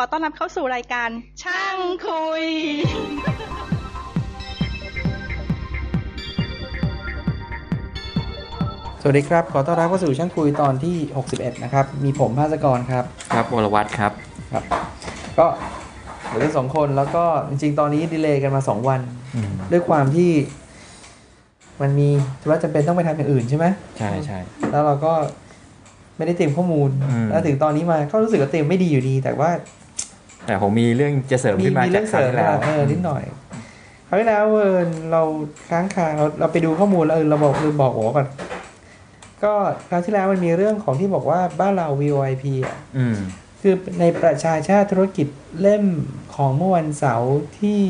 [0.00, 1.08] อต้อนรับเข้าสู่รายการ
[1.42, 2.44] ช่างคุย
[9.02, 10.96] สวัสดีครับ ขอต้อนรับเข้าสู่ช่างคุยตอนที่
[11.30, 13.04] 61 นะครับ มีผมภาสกรครับ
[13.34, 14.12] ครับวรวัตรครับ
[14.52, 14.64] ครับ
[15.38, 15.46] ก็
[16.26, 19.00] เหลือสองคนแล้วก็จริง ๆ ตอนนี้ดีเลย์กันมา2วัน
[19.34, 20.30] อืมด้วยความที่
[21.80, 22.08] มันมี
[22.42, 23.66] ธุระจำเป็นต้องไปทำอย่างอื่นใช่ไหม
[23.98, 24.38] ใช่ใช่
[24.70, 25.12] แล้วเราก็
[26.16, 29.50] ไม่ได้เตรียมข้อมูลอืมแล้วถึงตอนนี้มาก็รู้สึกว่าเตรียมไม่ดีอยู่ดี แต่ว่า
[30.46, 33.22] แต่ผมมีเรื่องจะเสริมมีขึ้นมามีจาเรื่กองคราวเสริมที่แล้วมาเออนิดหน่อย
[34.06, 34.78] คราวที่แล้วเออ
[35.12, 35.22] เรา
[35.68, 38.26] ค้างคาเราเราไปดูข้อมูลแล้วเออเราบอกลืมบอกโอ้ก่อน
[39.42, 39.52] ก็
[39.88, 43.16] คราวที่แล้วมันมีเรื่องของที่บอกว่าบ้านเรา VOIP อะอืม
[43.60, 45.26] คือในประชาชาติธุรกิจ
[45.60, 45.84] เล่ม
[46.34, 47.82] ของเมื่อวันเสาร์ที่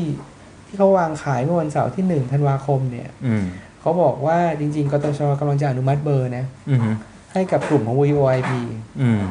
[0.65, 3.45] ที่เขาวางขายเมื่อวันเสาร์ที่หนึ่งธันวาคมเนี่ยอืม
[3.81, 6.79] เขาบอกว่าจริง ๆกตชกำลังจะอนุมัติเบอร์นะอืม
[7.33, 8.51] ให้กับกลุ่มของ VOIP
[9.01, 9.21] อืม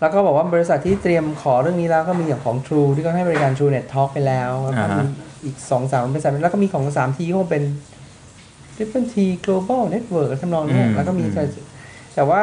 [0.00, 5.04] แล้วก็บอกว่าบริษัทที่เตรียมขอเรื่องนี้แล้วก็มีอย่างของ True ที่เขาให้บริการ True Net Talk ไปแล้วแล้วก็อ่าฮะมี
[5.44, 7.62] อีกสองสามบริษัทแล้วก็มีของสามทีก็เป็น
[8.76, 11.44] Triple T Global Network ทำนองเนี้ยแล้วก็มีแต่
[12.14, 12.42] แต่ว่า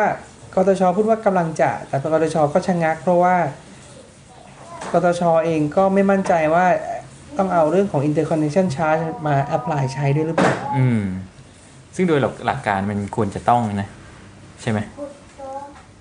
[0.55, 3.35] กตชพูดว่ากำลังจะ แต่กตชก็ชะงัก เพราะว่า
[4.93, 6.65] กตชเองก็ไม่มั่นใจว่า
[7.37, 11.01] ต้องเอาเรื่องของ interconnection charge มา apply ใช้ด้วยหรือเปล่า อืม
[11.95, 13.87] ซึ่งโดยหลักหลักการมันควรจะต้องนะ
[14.61, 14.79] ใช่ไหม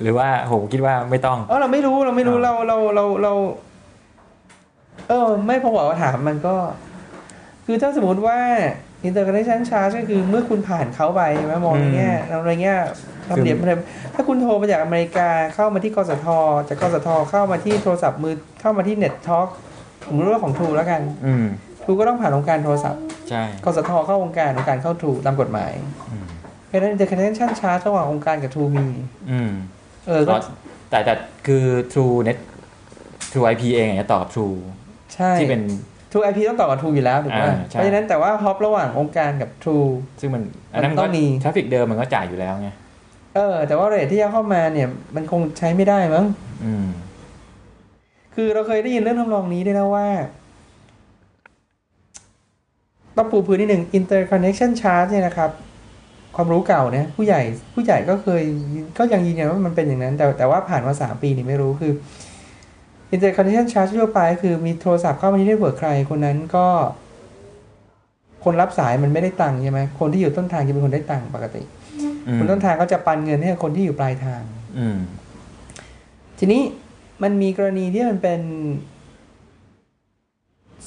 [0.03, 3.33] หรือว่าผมคิดว่าไม่ต้องเออเราไม่รู้เราไม่รู้เราเราเราเรา
[5.09, 6.55] เออ ไม่พอบอกว่าถามมันก็
[7.67, 8.39] คือถ้าสมมติว่า
[9.07, 12.75] interconnection charge ก็คือเมื่อคุณผ่านเขาไปใช่ไหมมองในแง่เราในแง่
[13.29, 13.79] ทำเนียบเลย
[14.15, 16.27] ถ้าคุณโทรมาจากอเมริกาเข้ามาที่กสท
[16.69, 19.49] จากกสทเข้ามาที่โทรศัพท์มือเข้ามาที่ network
[20.07, 21.45] ผมรู้ว่าของ True แล้วกัน อืม
[21.83, 25.73] True ก็ต้องผ่านองค์การโทรศัพท์ใช่กสทเข้าองค์การองค์การเข้า True ตามกฎหมาย
[26.11, 26.27] อืม
[26.67, 28.87] เพราะฉะนั้น interconnection charge ระหว่างองค์การกับ True มี
[29.31, 29.53] อืม
[30.07, 30.37] เออก็
[30.91, 31.15] แต่แต่
[31.47, 32.39] คือ True Net
[33.31, 34.57] True IP เองอะจะต่อกับ True
[35.15, 35.63] ใช่ที่เป็น
[36.11, 39.89] True IP ต้องต่อกับ True อยู่แล้วถูกไหมอ่าใช่เพราะฉะนั้นแต่ว่า hop ระหว่างองค์การกับ True
[40.21, 42.69] ซึ่งมันอันนั้นมันต้องมี traffic เดิมมันก็จ่ายอยู่แล้วไง
[43.35, 46.27] เออ แต่ว่า rate ที่จะเข้ามาเนี่ย มันคงใช้ไม่ได้มั้ง
[46.65, 46.87] อืม
[48.35, 50.07] คือเราเคยได้ยินเรื่องทำนองนี้ด้วยนะว่า
[53.17, 55.51] ต้องปูพื้นนิดหนึ่ง interconnection charge เนี่ยนะครับ
[56.37, 57.41] ความรู้เก่าเนี่ยผู้ใหญ่
[57.75, 58.43] ผู้ใหญ่ก็เคย
[58.99, 61.93] ก็ยังยืนยันว่ามันเป็นอย่างนั้น แต่แต่ว่าผ่านมาสามปีนี่ไม่รู้คือ
[63.15, 66.67] interconnection charge ทั่วไปคือมีโทรศัพท์เข้ามาที่ network ใครคนนั้นก็
[68.45, 71.63] คนรับสายมันไม่ได้ตังค์ใช่ไหมคนที่อยู่ต้นทางจะเป็นคนได้ตังค์ปกติ
[72.27, 74.43] อืมคนต้นทางก็จะปันเงินให้กับคนที่อยู่ปลายทาง
[74.79, 74.99] อืม
[76.39, 76.63] ทีนี้
[77.23, 78.41] มันมีกรณีที่มันเป็น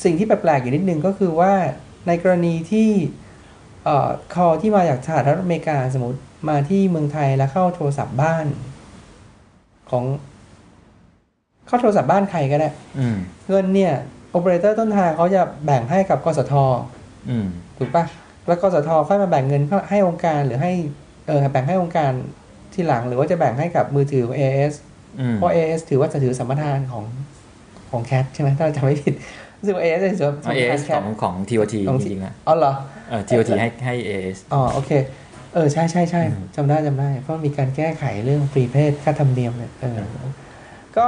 [0.04, 1.54] สิ่งที่แปลกๆอยู่นิดนึงก็คือว่า
[2.08, 2.90] ในกรณีที่
[3.90, 6.20] เอ่อ call ที่มาจากสหรัฐอเมริกาสมมติ
[6.50, 8.46] มาที่เมืองไทยแล้วเข้าโทรศัพท์บ้าน
[9.90, 10.04] ของ
[11.68, 12.70] เข้าโทรศัพท์บ้านใครก็ได้
[13.00, 13.16] อืม
[13.50, 13.94] เงินเนี่ย
[14.32, 16.54] โอเปอเรเตอร์ต้นทางเขาจะแบ่งให้กับกสท
[17.30, 17.46] อืม
[17.78, 18.06] ถูกปะ
[18.48, 20.72] แล้วกสทค่อยมาแบ่งเงินให้องค์การหรือให้
[21.28, 22.12] เออแบ่งให้องค์การ
[22.74, 24.74] ที่หลังหรือว่าจะแบ่งให้กับมือถือของ AS
[25.20, 27.06] อืมเพราะ AS ถือว่าจะถือสัมปทานของ
[27.92, 29.14] ของแคทใช่ไหมถ้าเราจำไม่ผิด
[29.60, 32.74] รู้สึกว่า AS จะถือว่าสัมเอปทาเอนสแคขทองของ TOT ของจริงๆอะอ๋อเหรอ
[33.10, 34.92] เออ TOT ให้ให้ AS อ๋อโอเค
[35.54, 40.00] เออ ใช่ใช่ใช่อืมจำได้จำได้ เพราะมีการแก้ไขเรื่องฟรีเพจค่าธรรมเนียมเนี่ยเออ
[40.98, 41.08] ก็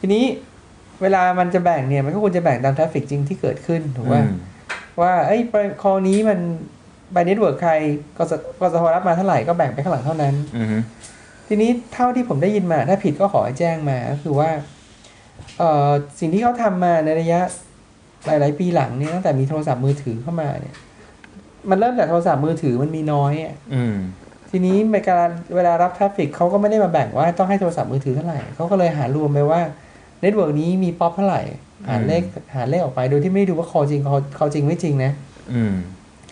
[0.00, 0.24] ทีนี้
[1.02, 4.32] เวลามันจะแบ่งเนี่ย มันก็ควรจะแบ่งตาม traffic จริงที่เกิดขึ้นถูกป่ะอืม
[5.00, 5.38] ว่าไอ้
[5.82, 6.38] call นี้มัน
[7.12, 7.72] ไป network ใคร
[8.18, 10.66] ก็สก็สทรับมาเท่าไหร่ก็แบ่งไปข้างหลังเท่านั้นอืม
[11.48, 14.71] ทีนี้เท่าที่ผมได้ยินมาถ้าผิดก็ขอให้แจ้งมาก็คือว่าเอ่อ
[16.18, 17.40] สิ่งที่เขาทำมาในระยะ
[18.26, 20.76] หลาย ๆ ปีหลังเนี่ยตั้งแต่มีโทรศัพท์มือถือเข้ามาเนี่ย
[21.70, 23.96] มันเริ่มจากโทรศัพท์มือถือมันมีน้อยอะอืม
[24.50, 29.60] ทีนี้ในการเวลารับ traffic เขาก็ไม่ได้มาแบ่งว่าต้องให้โทรศัพท์มือถือเท่าไหร่เขาก็เลยหารวมไปว่า
[30.20, 31.42] network นี้มีป๊อปเท่าไหร่
[31.88, 32.22] หารเลข
[32.54, 35.12] หารเลขออกไปโดยที่ไม่ได้ดูว่าคอจริงคอคอจริงไม่จริงนะ
[35.52, 35.74] อืม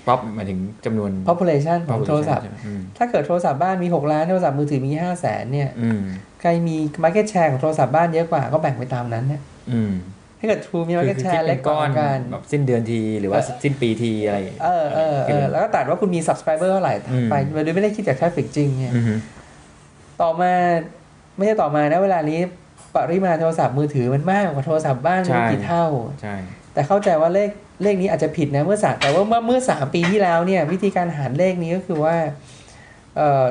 [0.06, 6.00] ป๊อปหมายถึงจำนวน population ของโทรศัพท์ใช่ไหมอืมถ้าเกิดโทรศัพท์บ้านมี6ล้านโทรศัพท์มือถือมี5 0 0แสนเนี่ยอืม
[6.41, 9.43] ใครมี market share ของโทรศัพท์บ้านเยอะกว่าก็แบ่งไปตามนั้นเนี่ย
[9.73, 9.93] อืม
[10.38, 19.05] ถ้าเกิด True มีคือ market คือ share คิดเล็เป็กนกก้อว่านกันแบบสิ้นเดือนทีหรือว่าสิ้นปีทีอะไร เออเออเออแล้วก็ตัดว่าคุณมี subscriber เท่าไหร่อืมไปโดยไม่ได้คิดจาก traffic จริงเนี่ยอืม
[20.20, 20.53] ต่อมา
[21.37, 22.41] ไม่ใช่ต่อมานะเวลานี้
[22.97, 25.87] ปริมาณโทรศัพท์มือถือมันมากกว่าโทรศัพท์บ้านไม่รู้กี่เท่า
[26.23, 26.35] ใช่
[26.73, 27.50] แต่เข้าใจว่าเลข
[27.82, 32.17] เลขนี้อาจจะผิดนะเมื่อสามแต่ว่าเมื่อเมื่อสามปีที่แล้วเนี่ย วิธีการหารเลขนี้ก็คือว่า
[33.17, 33.44] เอ่อ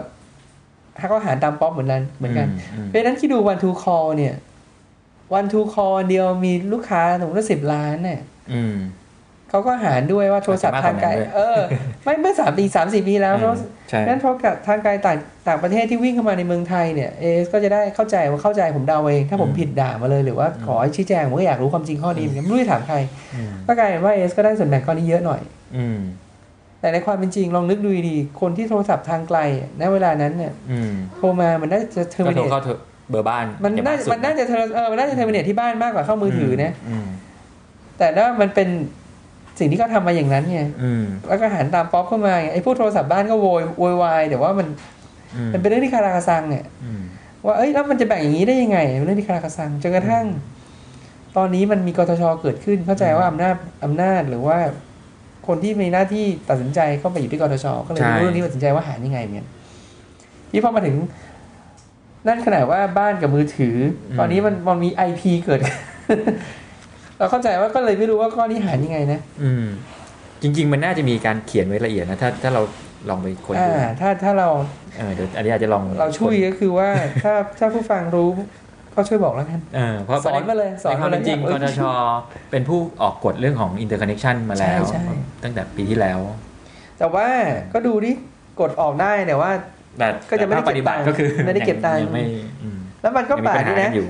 [1.01, 4.35] ถ้าก็หารตามป๊อปเหมือนกันเหมือนกันอืมเพราะฉะนั้นที่ดู one to call เนี่ย
[5.37, 8.21] one to call เดียวมีลูกค้าสมมติว่าสิบล้านเนี่ย
[8.53, 8.75] อืม
[9.49, 11.59] เขาก็หารด้วยว่าโทรศัพท์ทางไกลอาจจะมากกว่านั้นด้วยเออ
[12.03, 13.55] ไม่เมื่อสามปีสามสี่ปีแล้วเออ
[13.89, 15.17] ใช่งั้นโทรศัพท์ทางไกลต่าง
[15.47, 22.97] ต่างประเทศที่วิ่งเข้ามาในเมืองไทยเนี่ยเอสก็จะได้เข้าใจว่าเข้าใจผมเดาเอง ถ้าผมผิดด่ามาเลยหรือว่าขอให้ชี้แจงผมก็อยากรู้ความจริงข้อนี้เหมือนกันไม่รู้จะถามใคร
[23.35, 25.41] อืมก็กลายเป็นว่าเอสก็ได้ส่วนแบ่งก้อนนี้เยอะหน่อย
[25.75, 25.99] อืม
[26.81, 29.39] แต่ในความเป็นจริงลองนึกดูดีๆคนที่โทรศัพท์ทางไกล
[29.81, 32.79] ณเวลานั้นเนี่ยอืมโทรมามันน่าจะเทอร์ก็มิโทเนรตเข้าเถอะ
[33.09, 37.07] เบอร์บ้าน มันน่าอย่งสุดมันน่าจะ ter เออมันน่าจะ terminate ที่บ้านมากกว่าเข้ามือถือนะอืม
[37.97, 38.69] แต่ถ้ามันเป็น
[39.59, 44.67] สิ่งที่เขาทำมาอย่างนั้นไงอืมแล้วก็หารตามป๊อปเข้ามาไงไอ้พวกโทรศัพท์บ้านก็โวยโวยวายแต่ว่ามัน
[45.35, 47.01] อืมมันเป็นเรื่องที่คาราคาซังเนี่ยอืม
[47.45, 50.25] ว่าเอ้ยแล้วมันจะแบ่งอย่างนี้ได้ยังไงเป็นเรื่องที่คาราคาซังจนกระทั่ง
[51.37, 54.57] ตอนนี้มันมีกทชเกิดขึ้นเข้าใจว่าอำนาจอำนาจหรือว่า
[55.49, 59.47] คนที่มีหน้าที่ตัดสินใจเข้าไปอยู่ที่กทชก็เลยรู้เรื่องนี้ตัดสินใจว่าหารยังไงเนี่ย
[60.51, 60.95] ที่พอมาถึง
[62.27, 63.75] นั่นขนาดว่าบ้านกับมือถือ
[64.11, 65.59] อตอนนี้มันมันมีไอพีเกิด
[67.17, 69.65] เราเข้าใจว่าก็เลยไม่รู้ว่าข้อนี้หารยังไงนะอืม
[70.41, 72.61] จริง ๆ มันน่าจะมีการเขียนไว้ละเอียดนะถ้าถ้าเรา
[73.09, 74.49] ลองไปค้นอ่าดูถ้าถ้าเรา
[74.97, 76.89] เออเดี๋ยวอันนี้อาจจะลองเราช่วยค้นก็คือว่า
[77.23, 78.29] ถ้าถ้าผู้ฟังรู้
[78.99, 81.81] ก็ช่วยบอกแล้วกันเออเพราะสอนมาเลยสอนในความมาเลยเป็นจริงเออกทช
[82.51, 86.19] เป็นผู้ออกกฎเรื่องของ interconnection มาแล้วใช่ใช่ตั้งแต่ปีที่แล้ว
[86.99, 87.27] แต่ว่า
[87.73, 88.11] ก็ดูดิ
[88.59, 89.51] กดออกได้แต่ว่า
[89.97, 92.23] แต่ก็จะไม่ได้แต่ภาคปฏิบัติก็คือไม่ได้เก็บตังค์ยังไม่
[92.63, 94.07] อืมแล้วมันก็ยังแปมีลปักญด้หาวยนะอยู่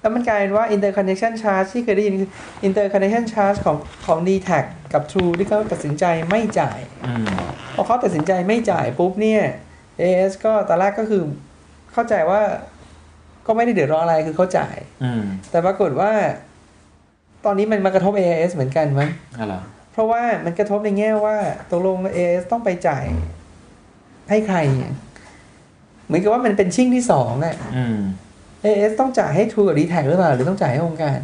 [0.00, 2.30] แล้วมันกลายเป็นว่า interconnection charge ที่เคยได้ยินคือ
[2.68, 3.76] interconnection charge ของ
[4.06, 7.26] ของ d t a c กับ True ที่เขาตัดสินใจไม่จ่ายอืม
[7.74, 9.42] พอเขาตัดสินใจไม่จ่ายปุ๊บเนี่ย
[10.00, 11.22] AS ก็ตอนแรกก็คือ
[11.92, 12.40] เข้าใจว่า
[13.48, 16.10] ก็ไม่ได้เดือดร้อนอะไรคือเขาจ่ายอืมแต่ปรากฏว่า
[17.44, 19.60] ตอนนี้มันมากระทบ AIS เหมือนกันมั้งอะไรอ
[19.92, 21.36] เพราะว่ามันกระทบในแง่ว่า
[21.70, 23.04] ตกลง AIS ต้องไปจ่าย
[24.30, 24.92] ให้ใครเนี่ย
[26.06, 27.98] เหมือนกับว่ามันเป็นชิ่งที่สองอะอืม
[28.64, 31.18] AIS ต้องจ่ายให้ True กับ d t a c หรือเปล่า หรือต้องจ่ายให้องค์การ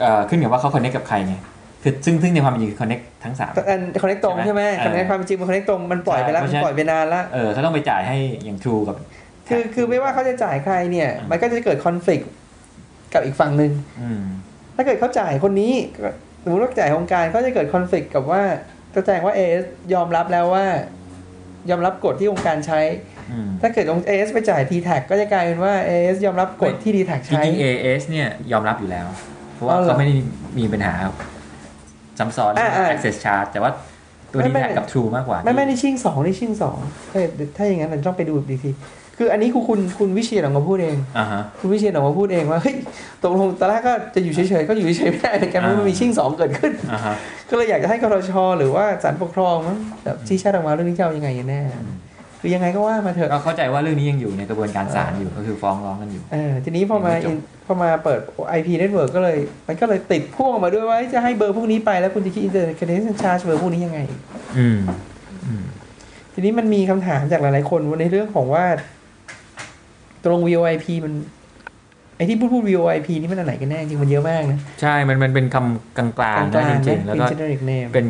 [0.00, 1.34] เอ่อขึ้นกับว่าเขา connect กับใครไง
[1.82, 8.96] คือซึ่งซึ่งในความเป็นจริงคือ connect ทั้งสามอัน connect ตรงใช่ไหมใช่ไหมเออ connect ความจริงมัน connect ตรงมันปล่อยไปแล้วใช่มันเพราะฉะนั้นปล่อยไปนานละเออเขาต้องไปจ่ายให้อย่าง True กับ
[9.48, 12.22] คือคือไม่ว่าเขาจะจ่ายใครเนี่ย มันก็จะเกิดคอน FLICT
[13.12, 13.72] กับอีกฝั่งหนึ่ง
[14.02, 14.22] อืม
[14.76, 15.72] ถ้าเกิดเขาจ่ายคนนี้
[16.04, 16.10] ก็
[16.42, 18.42] สมมติว่าจ่ายองค์การก็จะเกิดคอน FLICT กับว่า
[18.94, 19.64] จะแจ้งว่า AS
[19.94, 20.66] ยอมรับแล้วว่า
[21.70, 22.80] ยอมรับกฎที่องค์การใช้
[23.30, 28.02] อืมถ้าเกิดองค์ AS ไปจ่าย t t a c ก็จะกลายเป็นว่า AS ยอมรับกฎที่ d t a c จใช้ริงๆ AS
[28.08, 29.06] เนี่ยยอมรับอยู่แล้ว
[29.54, 30.14] เพราะว่าอ๋อเหรอเขาไม่ได้
[30.58, 30.94] มีปัญหา
[32.18, 33.70] ซ้ำซ้อนเรื่องอ่าๆ access charge แต่ว่า
[34.32, 36.78] ตัวไม่นี้ไม่แทกับ True มากกว่า ไม่ ไม่ได้ชิ่งสองนี่ชิ่งสอง
[37.12, 37.24] เอ้ย
[37.56, 38.70] ถ้าอย่างนั้นมันต้องไปดูดีที
[39.20, 42.76] คืออันนี้คือคุณคุณวิเชียรออกมาพูดเองอ่าฮะคุณวิเชียรออกมาพูดเองว่าเฮ้ย
[43.22, 47.14] ตกลงตอนแรกก็จะอยู่เฉยๆก็อยู่เฉยๆไม่ได้เหมือนกันเพราะมันมีชิ่งสองเกิดขึ้นอ่าฮะ
[47.50, 51.60] ก็เลยอยากจะให้กรชหรือว่าศาลปกครองมั้งแบบชี้ชัดออกมาเรื่องนี้จะเอายังไงกันแน่
[52.40, 58.20] คือยังไงก็ว่ามาเถอะก็เข้าใจว่าเรื่องนี้ยังอยู่ในกระบวนการศาลอยู่ก็คือฟ้องร้องกันอยู่เออทีนี้พอมายังไม่จบ in- พอมาเปิด
[58.58, 59.38] IP network ก็เลย
[59.68, 64.00] มันก็เลยติดพ่วงออกมาด้วยว่าจะให้เบอร์พวกนี้ไปแล้วคุณจะคิด internet connection charge เบอร์พวกนี้ยังไง
[64.58, 64.78] อืม
[65.46, 65.64] อืม
[66.34, 68.64] ทีนี้มันมีคำถามจากหลายๆคนว่าในเรื่องของว่า
[70.24, 71.12] ตรง VoIP มัน
[72.16, 78.06] ไอที่พูดพูด VoIP นี่มันอันไหนกันแน่จริงมันเยอะมากนะใช่ มันมันเป็นคำกลางกลางๆๆนะจนะริงๆแล้วเป็นก็ generic name เป็น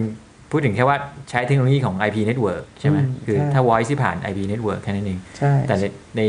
[0.50, 0.96] พูดถึงแค่ว่า
[1.31, 5.84] ใช้เทคโนโลยีของ IP network ใช่ไหมอืมคือใช่ถ้า voice ที่ผ่าน IP network แค่นั้นเองใช่แต่ใน
[6.16, 6.22] ใน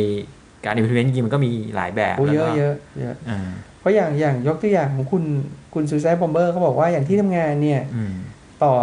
[0.65, 3.39] การ implement จริงๆมันก็มีหลายแบบโอ้แล้วเยก็อะเยอะเยอะอ่า
[3.79, 5.23] เพราะอย่างอย่างยกตัวอย่างของคุณ
[5.73, 8.13] คุณซูซายบอมเบอร์เขาบอกว่าอย่างที่ทำงานเนี่ยอืม
[8.63, 8.73] ต่อ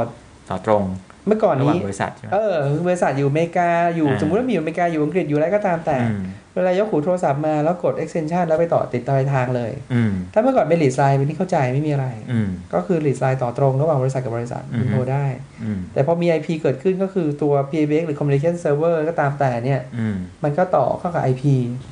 [0.50, 0.82] ต่อตรง
[1.26, 2.56] เมื่อก่อนระหว่างนี้บริษัทใช่ไหมเออ
[2.86, 6.22] บริษัทอยู่อเมริกาอยู่อ่าสมมติว่ามีอยู่อเมริกาอยู่อังกฤษอยู่อะไรก็ตามแต่อืม
[6.56, 15.24] เวลายกหูโทรศัพท์มาแล้วกด extension แล้วไปต่อติดปลายทางเลยอืมถ้าเมื่อก่อนเป็น lead line เป็นที่เข้าใจไม่มีอะไรอืมก็คือ lead line ต่อตรงระหว่างบริษัทกับบริษัทอือฮึคุณโทรได้
[15.62, 21.42] อืมแต่พอมี IP เกิดขึ้นก็คือตัว PBX หรือ communication server ก็ตามแต่เนี่ยอืมมันก็ต่อเข้ากับ IP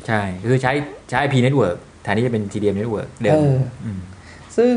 [0.06, 0.72] ใช่คือใช้
[1.10, 3.98] ใช้ IP network แทนที่จะเป็น TDM network เดิมอืม
[4.56, 4.74] ซึ่ง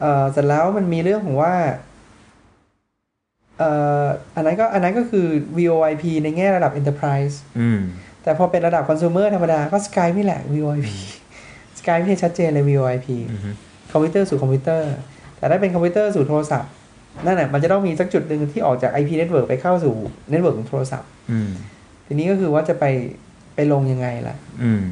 [0.00, 1.54] เอ่อเสร็จแล้วมันมีเรื่องของว่า
[3.58, 3.70] เอ่
[4.02, 5.26] ออันนั้นก็อันนั้นก็คือ
[5.58, 7.80] VoIP ในแง่ระดับ enterprise อืม
[8.26, 10.86] แต่พอเป็นระดับ consumer ธรรมดา ก็ Skype นี่แหละ VoIP
[11.78, 13.40] Skype นี่ชัดเจนเลย VoIP อืม
[13.92, 14.92] คอมพิวเตอร์สู่คอมพิวเตอร์
[15.38, 16.70] แต่ถ้าเป็นคอมพิวเตอร์สู่โทรศัพท์
[17.26, 19.94] นั่นแหละมันจะต้องมีสักจุดหนึ่งที่ออกจาก IP network ไปเข้าสู่
[20.32, 21.50] network ของโทรศัพท์อืม
[22.06, 22.84] ทีนี้ก็คือว่าจะไป
[23.54, 24.82] ไปลงยังไงล่ะอืม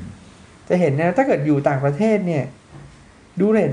[0.68, 2.44] จะเห็นนะถ้าเกิดอยู่ต่างประเทศเนี่ย
[3.40, 3.70] ดู rate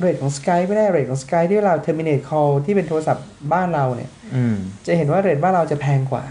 [0.00, 6.24] rate ของ Skype ไม่ได้ rate ของ Skype ที่เรา terminate call ที่เป็นโทรศัพท์บ้านเราเนี่ยอืมจะเห็นว่า rate บ้านเราจะแพงกว่า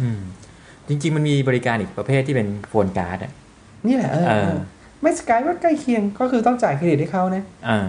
[0.00, 0.20] อืม
[0.88, 3.32] จริง ๆ มันมีบริการอีกประเภทที่เป็น phone card อะ
[3.86, 4.58] นี่แหละเออเออเออ
[5.02, 7.88] ไม่ Skype ว่าใกล้เคียงก็คือต้องจ่ายเครดิตให้เขานะอ่า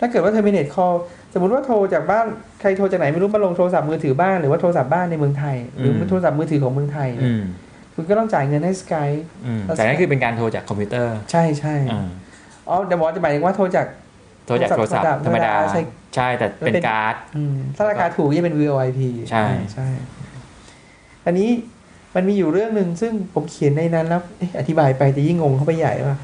[0.00, 0.96] ถ้าเกิดว่า terminate call
[1.34, 2.26] สมมติว่าโทรจากบ้าน
[2.60, 7.42] ใครโทรจากไหนไม่รู้มาลงโทรศัพท์มือถือบ้านหรือว่าโทรศัพท์บ้านในเมืองไทย หรืออืมโทรศัพท์มือถือของเมืองไทยเนี่อืม
[7.94, 12.08] คุณก็ต้องจ่ายเงินให้ Skype อืมแล้วแต่นั่นคือเป็นการโทรจากคอมพิวเตอร์ ใช่ใช่อ่า
[12.68, 13.86] อ๋อแต่บอกว่าจะหมายถึงว่าโทรจาก
[14.46, 15.80] โทรจากโทรศัพท์ธรรมดาใช้
[16.16, 19.88] ใช่แต่เป็นมันเป็นการ์ดอืมถ้าราคาถูกจะเป็น VOIP ใช่ใช่
[21.26, 21.48] อันนี้
[22.14, 26.16] มันมีอยู่เรื่องหนึ่งซึ่งผมเขียนในนั้นแล้วเอ๊ะอธิบายไปจะยิ่งงงเข้าไปใหญ่ว่า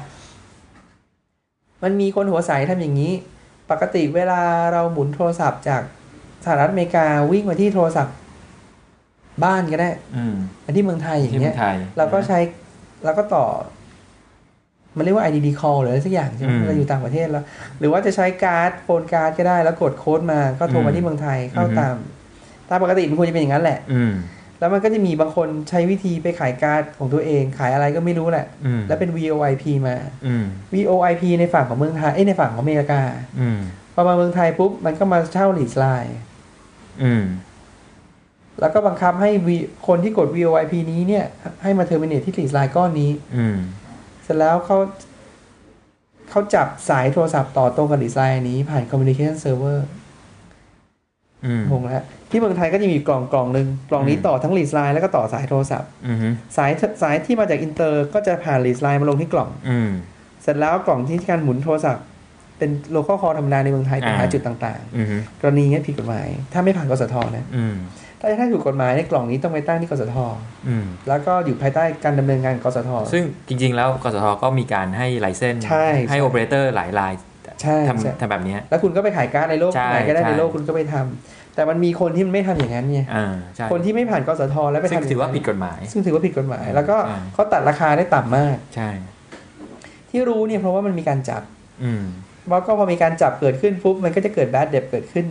[1.83, 3.13] มันมีคนหัวใสทำอย่างนี้
[3.71, 4.41] ปกติเวลา
[4.73, 5.81] เราหมุนโทรศัพท์จาก
[6.43, 8.15] สหรัฐอเมริกาวิ่งมาที่โทรศัพท์
[9.43, 12.39] บ้านก็ได้ อืมมาที่เมืองไทยที่เมืองไทยอย่างเงี้ยเราก็ใช้
[13.05, 13.45] เราก็ต่อ
[14.97, 17.43] มันเรียกว่า IDD call หรืออะไรสักอย่างใช่ไหมอืมเราอยู่ต่างประเทศแล้ว
[17.79, 21.95] หรือว่าจะใช้การ์ด phone card ก็ได้ แล้วกดโค้ดมาก็โทรมาอืมที่เมืองไทยเข้าอือฮึตาม
[22.69, 24.13] ตามปกติมันควรจะเป็นอย่างนั้นแหละ อืม
[24.59, 33.01] แล้วมันก็จะมีบางคนใช้วิธีไปขายการ์ดของตัวเองขายอะไรก็ไม่รู้แหละอืมแล้วเป็น VOIP มาอืม VOIP ในฝั่งของเมืองไทยเอ้ยในฝั่งของอเมริกา
[33.39, 33.59] อืม
[33.93, 36.17] พอมาเมืองไทยปุ๊บ มันก็มาเช่า leased line
[37.03, 37.23] อืม
[38.59, 39.49] แล้วก็บังคับให้ V
[39.87, 41.25] คนที่กด VOIP นี้เนี่ย
[41.63, 43.57] ให้มา terminate ที่ leased line ก้อนนี้อืม
[44.23, 44.77] เสร็จแล้วเขา
[46.29, 49.79] เขาจับสายโทรศัพท์ต่อตรงกับ leased line อันนี้ผ่าน communication server
[51.45, 56.17] อืมงงแล้ว ที่เมืองไทยก็จะมีกล่องกล่องหนึ่งกล่องนี้อืมต่อทั้ง leased line แล้วก็ต่อสายโทรศัพท์อืม
[56.57, 56.71] สาย
[57.01, 59.89] สายที่มาจากอินเตอร์ก็จะผ่าน leased line มาลงที่กล่องอืม
[60.43, 62.05] เสร็จแล้วกล่องที่การหมุนโทรศัพท์
[62.57, 67.75] เป็น local call ธรรมดาในเมืองไทยไปอ่าหาจุดต่างอืมๆกรณีนี้ผิดกฎหมาย ถ้าไม่ผ่านกสทนะอืม
[68.21, 70.15] ถ้าถ้าถูกกฎหมายในกล่องนี้ต้องไปตั้งที่กสท
[70.67, 77.13] อืมแล้วก็อยู่ภายใต้การดำเนินงานกสท ซึ่งจริง ๆ แล้วกสทก็มีการให้ license ใช่ให้ใช่โอเปอเรเตอร์หลายราย
[77.61, 83.25] ใช่ใช่ทำทำแบบเนี้ยแล้วคุณก็ไปขายการ์ดในโลกใช่ไหนก็ได้ใช่ในโลกคุณก็ไปทำ แต่มันมีคนที่มันไม่ทำอย่างนั้นไงอ่า
[83.55, 88.89] ใช่คนที่ไม่ผ่านกสทแล้วไปซึ่งทำถือว่าผิดกฎหมาย ซึ่งถือว่าผิดกฎหมาย แล้วก็ใช่เขาตัดราคาได้ต่ำมากใช่
[90.09, 91.41] ที่รู้เนี่ยเพราะว่ามันมีการจับ
[91.83, 92.03] อืม
[92.49, 95.25] แล้วก็พอมีการจับเกิดขึ้นปุ๊บมันก็จะเกิดแบดเดบเกิดขึ้น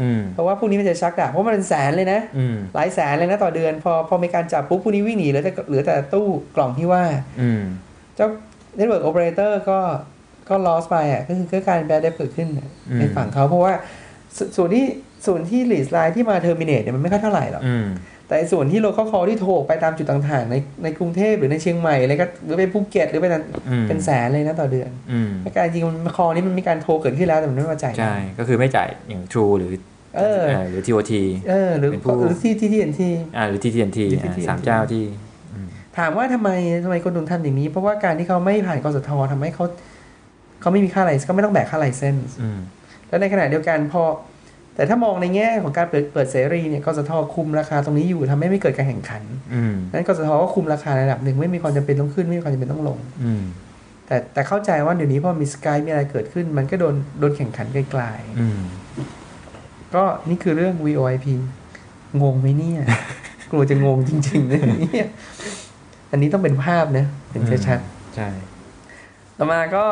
[0.00, 6.26] อืมเพราะว่าพวกนี้มันจะชักดาบเพราะมันเป็นแสนเลยนะอืมหลายแสนเลยนะต่อเดือน พอพอมีการจับปุ๊บพวกนี้วิ่งหนีเหลือแต่เหลือแต่ตู้
[6.56, 7.02] กล่องที่ว่า
[7.40, 7.62] อืม
[8.16, 8.28] เจ้า
[8.78, 9.78] Network Operator ก็
[10.48, 13.72] ก็ loss ไปอะก็คือก็การแบดเดบเกิดขึ้นน่ะอืมในฝั่งเขาเพราะว่า
[14.38, 14.84] สส่วนที่
[15.26, 17.86] ส่วนที่ lease line ที่มา terminate เนี่ยมันไม่ค่อยเท่าไหร่หรอกอืม
[18.26, 29.70] แต่ไอ้ส่วนที่ local call ที่โทรออกไปตามจุดต่างๆ ในในกรุงเทพหรือในเชียงใหม่อะไรก็หรือไปภูเก็ตหรือไปนั่นอืมเป็นแสนเลยนะต่อเดือนอืมแต่การจริงๆมันคอนี้มันมีการโทรเกิดขึ้นแล้วแต่มันไม่มาจ่ายใช่ก็คือไม่จ่ายอย่าง True หรือ
[30.16, 31.12] เออเอ่อหรือ TOT
[31.48, 35.04] เออหรือเป็นผู้หรือที่ที่ที่ที่อ่าหรือ TTNT หรืออ่า TTNT สามเจ้าที่
[35.98, 36.50] ถามว่าทำไม
[36.84, 39.64] ทำไมคนถึงทำอย่างนี้ เพราะว่าการที่เขาไม่ผ่านกสททำให้เขา
[40.60, 42.58] เขาไม่มีค่าไลเซนส์ก็ไม่ต้องแบกค่าไลเซนส์อืม
[43.08, 44.02] แล้วในขณะเดียวกันพอ
[44.74, 49.22] แต่ถ้ามองในแง่ของการเปิดเปิดเสรีเนี่ยกสทคุมราคาตรงนี้อยู่ทำให้ไม่เกิดการแข่งขัน
[49.54, 53.42] อืมนั้นกสทก็คุมราคาในระดับหนึ่งไม่มีความจำเป็นต้องขึ้นไม่มีความจำเป็นต้องลง อืม
[54.06, 58.02] แต่แต่เข้าใจว่าเดี๋ยวนี้พอมีสกายมีอะไรเกิดขึ้น มันก็โดนโดนแข่งขันไกล
[58.40, 61.26] อืมๆก็นี่คือเรื่อง VOIP
[62.22, 62.80] งงไหมเนี่ย
[63.50, 65.08] กลัวจะงงจริงๆนะเนี่ย
[66.10, 68.28] อันนี้ต้องเป็นภาพนะเป็นชัดๆใช่
[69.38, 69.84] ต่อมาก็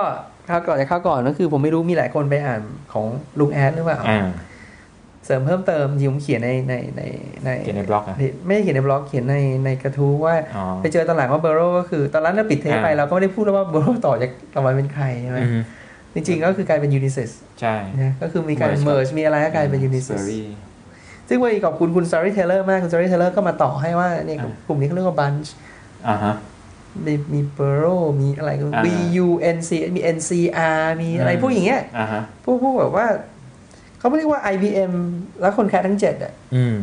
[0.49, 3.07] คราวก่อนจะคราวก่อนก็คือผมไม่รู้มีหลายคนไปอ่านของ
[3.41, 4.27] ลุงแอดหรือเปล่าอ่า
[5.27, 7.03] เสริมเพิ่มเติมจริงผมเขียนในในใน
[7.45, 15.61] ในเขียนในบล็อกอะไม่ได้เขียนในบล็อกเขียนในในกระทู้ว่าอ๋อไปเจอตอนหลังว่า Burroughs ก็คือ ตอนนั้นเราปิดเทปไปอ่าเราก็ไม่ได้พูดแล้วว่า Burroughs ต่อจากตะวันเป็นใครใช่ไหมอืม
[16.15, 20.43] จริงๆก็คือกลายเป็น Unisys ใช่นะก็คือมีการ Merge เมิร์มีอะไรก็กลายเป็น Unisys Story
[21.29, 25.53] ซึ่งวันนี้ขอบคุณคุณซาริเทเลอร์มากคุณซาริเทเลอร์ก็มาต่อให้ว่าเนี่ยอ่ากลุ่มนี้เขาเรียกว่า BUNCH
[26.09, 26.35] อ่าฮะ
[27.07, 27.85] มีมี Burroughs
[28.21, 28.87] มีอะไรก็อ่า B
[29.27, 30.31] U N C มี N C
[30.81, 33.07] R มีอะไรอืมพวกอย่างเงี้ยอ่าฮะพวกพวกแบบว่า
[33.99, 34.93] เขาไม่เรียกว่า IBM
[35.41, 36.79] แล้วคนแคระทั้งเจ็ดอะอืม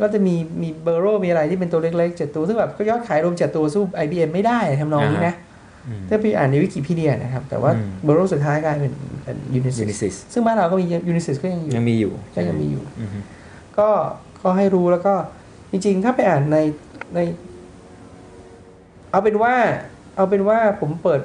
[0.00, 5.34] ก็จะมีมี Burroughs มีอะไรที่เป็นตัวเล็กๆเจ็ดตัว ซึ่งแบบก็ยอดขายรวมเจ็ดตัวสู้ IBM ไม่ได้ทำนองนี้นะ
[5.88, 8.92] อืมถ้าไปอ่านในวิกิพีเดียนะครับ แต่ว่าอืม Burroughs สุดท้ายกลายเป็น
[9.54, 13.08] ยูนิ Unisys ซิสซึ่งบ้านเราก็มี Unisys ก็ยังอยู่ยังมีอยู่ก็ยังมีอยู่อืม
[13.78, 13.88] ก็
[14.42, 15.14] ก็ให้รู้แล้วก็
[15.70, 16.58] จริง ๆ ถ้าไปอ่านใน
[17.14, 17.20] ใน
[19.12, 19.54] เอาเป็นว่า
[20.16, 21.20] เอาเป็นว่าผมเปิด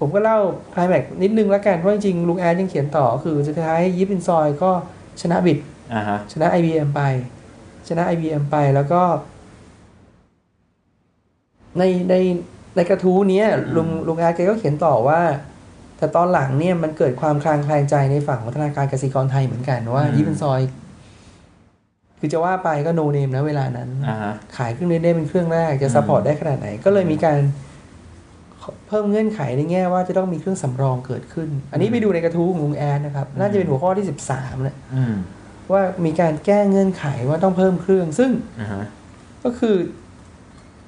[0.00, 0.38] ผมก็เล่า
[0.74, 4.70] คลายแม็กนิดนึงแล้วกัน เพราะจริงๆลุงแอนยังเขียนต่อ คือสุดท้ายยิปอินซอยก็
[5.20, 5.58] ชนะ bid
[5.94, 7.02] อ่าฮะชนะ IBM ไป
[7.88, 9.02] ชนะ IBM ไปแล้วก็
[11.78, 12.14] ในใน
[12.76, 13.46] ในกระทู้เนี้ย
[13.76, 15.20] ลุงลุงอาร์ตแกก็เขียนต่อว่า
[15.98, 20.60] แต่ตอนหลังเนี่ยมันเกิดความคลางแคลงใจในฝั่งของธนาคารกสิกรไทยเหมือนกันว่าอืมยิปอินซอย
[22.20, 27.38] คือจะว่าไปก็ no name นะเวลานั้นอ่าฮะขายเครื่องเล่นได้เป็นเครื่องแรกจะอืม support ได้ขนาดไหน ก็เลยมีการ
[28.88, 35.14] เพิ่มเงื่อนไขในแง่ว่าจะต้องมีเครื่องสำรองเกิดขึ้น อันนี้ไปดูในกระทู้ของลุงแอนนะครับ น่าจะเป็นหัวข้อที่สิบสามนะอืม
[35.72, 38.84] ว่ามีการแก้เงื่อนไขว่าต้องเพิ่มเครื่อง ซึ่งอ่าฮะ
[39.44, 39.76] ก็คือ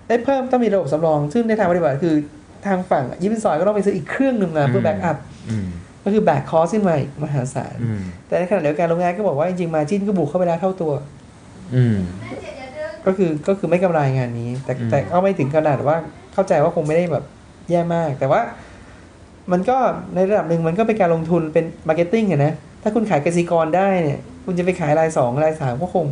[0.09, 2.15] ได้เพิ่มต้องมีระบบสำรอง ซึ่งในทางปฏิบัติคือ
[2.67, 5.17] ทางฝั่งยิปอินซอยก็ต้องไปซื้ออีกเครื่องหนึ่งมาเพื่อ backup
[5.51, 5.67] อืม
[6.05, 10.93] ก็คือแบก cost ขึ้นมาอีกมหาศาลอืมแต่ในขณะเดียวกันลุงแอนก็บอกว่าจริงๆ margin ก็บวกเข้าไปแล้วเท่าตัว
[11.77, 11.97] อืม
[13.07, 15.97] ก็คือก็คือไม่กำไรงานนี้ แต่อืมแต่ก็ไม่ถึงขนาดว่า
[16.33, 17.25] เข้าใจว่าคงไม่ได้แบบ
[17.71, 18.41] แย่มาก แต่ว่า
[19.53, 19.77] มันก็
[20.15, 22.53] ในระดับหนึ่งมันก็เป็นการลงทุนเป็น marketing อะนะ
[22.83, 26.07] ถ้าคุณขายกสิกรได้เนี่ย คุณจะไปขายรายสองรายสามก็คง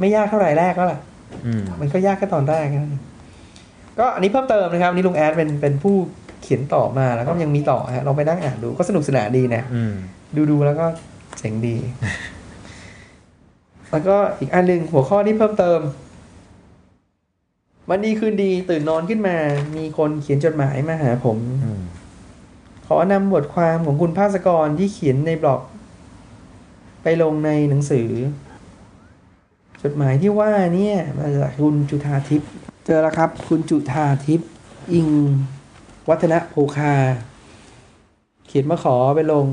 [0.00, 1.00] ไม่ยากเท่ารายแรกก็ล่ะ
[1.46, 3.00] อืมมันก็ยากแค่ตอนแรกนะ
[3.98, 5.94] ก็อันนี้เพิ่มเติมนะครับอันนี่ลุงแอดเป็นเป็นผู้
[6.42, 9.94] เขียนต่อมาแล้วก็ยังมีต่อฮะลองไปนั่งอ่านดูก็สนุกสนานดีนะอืม
[10.36, 10.86] ดูดูแล้วก็
[11.38, 11.76] เจ๋งดี
[13.90, 15.80] แล้วก็อีกอันหนึ่งหัวข้อที่เพิ่มเติม
[17.88, 19.36] วันดีคืนดีตื่นนอนขึ้นมา
[19.76, 21.82] มีคนเขียนจดหมายมาหาผมอม
[22.86, 25.62] ขอนำบทความของคุณภาสกรที่เขียนในบล็อก
[27.02, 28.08] ไปลงในหนังสือ
[29.82, 32.50] จดหมายที่ว่าเนี่ยมาจากคุณจุธาทิพย์
[32.86, 34.50] เจอแล้วครับ คุณจุธาทิพย์
[34.92, 35.08] อิง
[36.08, 36.94] วัฒนโภคา
[38.46, 39.46] เขียนมาขอไปลง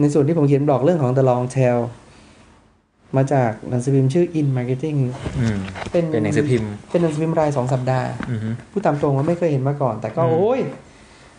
[0.00, 1.78] ในส่วนที่ผมเขียนบล็อกเรื่องของ The Long Tail
[3.16, 4.98] มาจากหนังสือพิมพ์ชื่อ In Marketing
[5.38, 5.58] อืม
[5.92, 8.40] เป็นเป็นหนังสือพิมพ์เป็นหนังสือพิมพ์รายสองสัปดาห์อืม
[8.72, 10.60] พูดตามตรงว่าไม่เคยเห็นมาก่อน แต่ก็อืมโอ้ย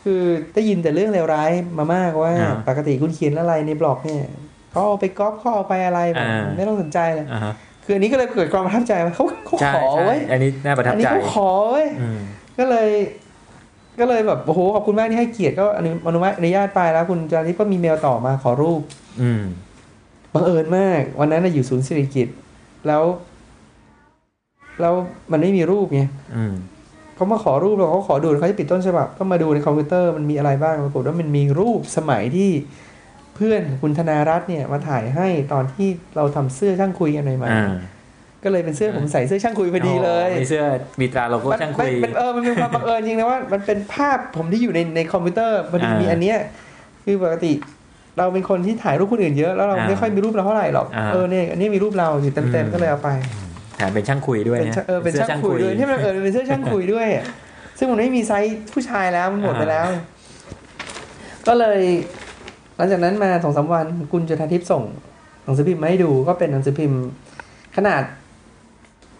[0.03, 0.21] คือ
[0.53, 4.23] ได้ยินแต่เรื่องเลวร้ายมามากว่าอ่า ปกติคุณเขียนอะไรในบล็อกเนี่ย
[4.71, 7.53] เขาเอาไปก๊อปเขาเอาไปอะไรแบบอ่าไม่ต้องสนใจเลยอ่าฮะ
[7.85, 12.19] คืออันนี้ก็เลยเกิดความประทับใจว่าเขาเขาใช่ขอใช่เว้ยอันนี้น่าประทับอันนี้ใจเขาขอเว้ยอืม
[12.59, 12.89] ก็เลย
[13.99, 18.81] ก็เลยแบบโอ้โหขอบคุณมากที่ให้เกียรติก็อนุอนุมัติอนุญาตไปแล้ว คุณจาริสก็มีเมลต่อมาขอรูป
[19.21, 19.41] อืม
[20.33, 22.27] บังเอิญมาก วันนั้นน่ะอยู่ศูนย์สิริกิติ์
[22.87, 23.03] แล้ว
[24.81, 24.93] แล้ว
[25.31, 26.01] มันไม่มีรูปไง
[26.35, 26.53] อืม
[27.15, 32.51] เขามาขอรูปเราเขาขอดูเขาจะปิดต้นฉบับก็มาดูในคอมพิวเตอร์มันมีอะไรบ้างปรากฏว่ามันมีรูปสมัยที่
[33.35, 40.63] เพื่อนคุณธนารัตน์เนี่ยมาถ่ายให้ตอนที่เราทำเสื้อช่างคุยกันใหม่อ่าๆก็เลยเป็นเสื้อผมใส่เสื้อช่างคุยพอดีเลยมีเสื้อ
[41.01, 46.37] มีตราโลโก้มันช่างคุยมันมันเออมันเป็นความบังเอิญจริงนะว่า มันเป็นภาพผมที่อยู่ในในคอมพิวเตอร์พอดีอ่ามีมีอันเนี้ย
[47.03, 47.53] คือปกติ
[48.17, 53.09] เราเป็นคนที่ถ่ายรูปคนอื่นเยอะแล้วเราอ่าไม่ค่อยมีรูปเราเท่าไหร่หรอกอ่าเออเนี่ยอันนี้มีรูปเราอยู่เต็มอืมๆก็เลยเอาไป
[53.75, 57.25] แถมเป็นช่างคุยด้วยเป็นนะช่างเออเป็นช่างคุยด้วยที่มันเออเป็นเสื้อช่างคุยด้วยอะ
[57.77, 59.85] ซึ่งมันไม่มีไซส์ผู้ชายแล้วมันหมดไปแล้ว
[61.47, 61.81] ก็เลย
[62.77, 64.83] หลังจากนั้นมาสองสามวันคุณจุธาทิพย์ส่ง
[65.43, 67.01] หนังสือพิมพ์มาให้ดูก็เป็นหนังสือพิมพ์
[67.77, 68.03] ขนาด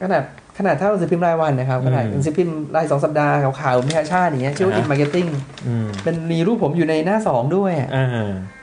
[0.04, 0.24] ขนาด
[0.58, 5.30] ขนาดเท่าหนังสือพิมพ์รายวันนะครับขนาดหนังสือพิมพ์รายสองสัปดาห์ขาวๆไม่ใช่ชาติอย่างเงี้ยชื่อว่า In Marketing
[5.68, 8.08] อืมเป็นมีรูปผมอยู่ในหน้าสองด้วยอะอ่า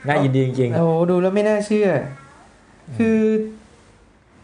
[0.07, 1.89] น่ายินดีจริงโอ้โหดูแล้วไม่น่าเชื่อ
[2.97, 3.19] คือ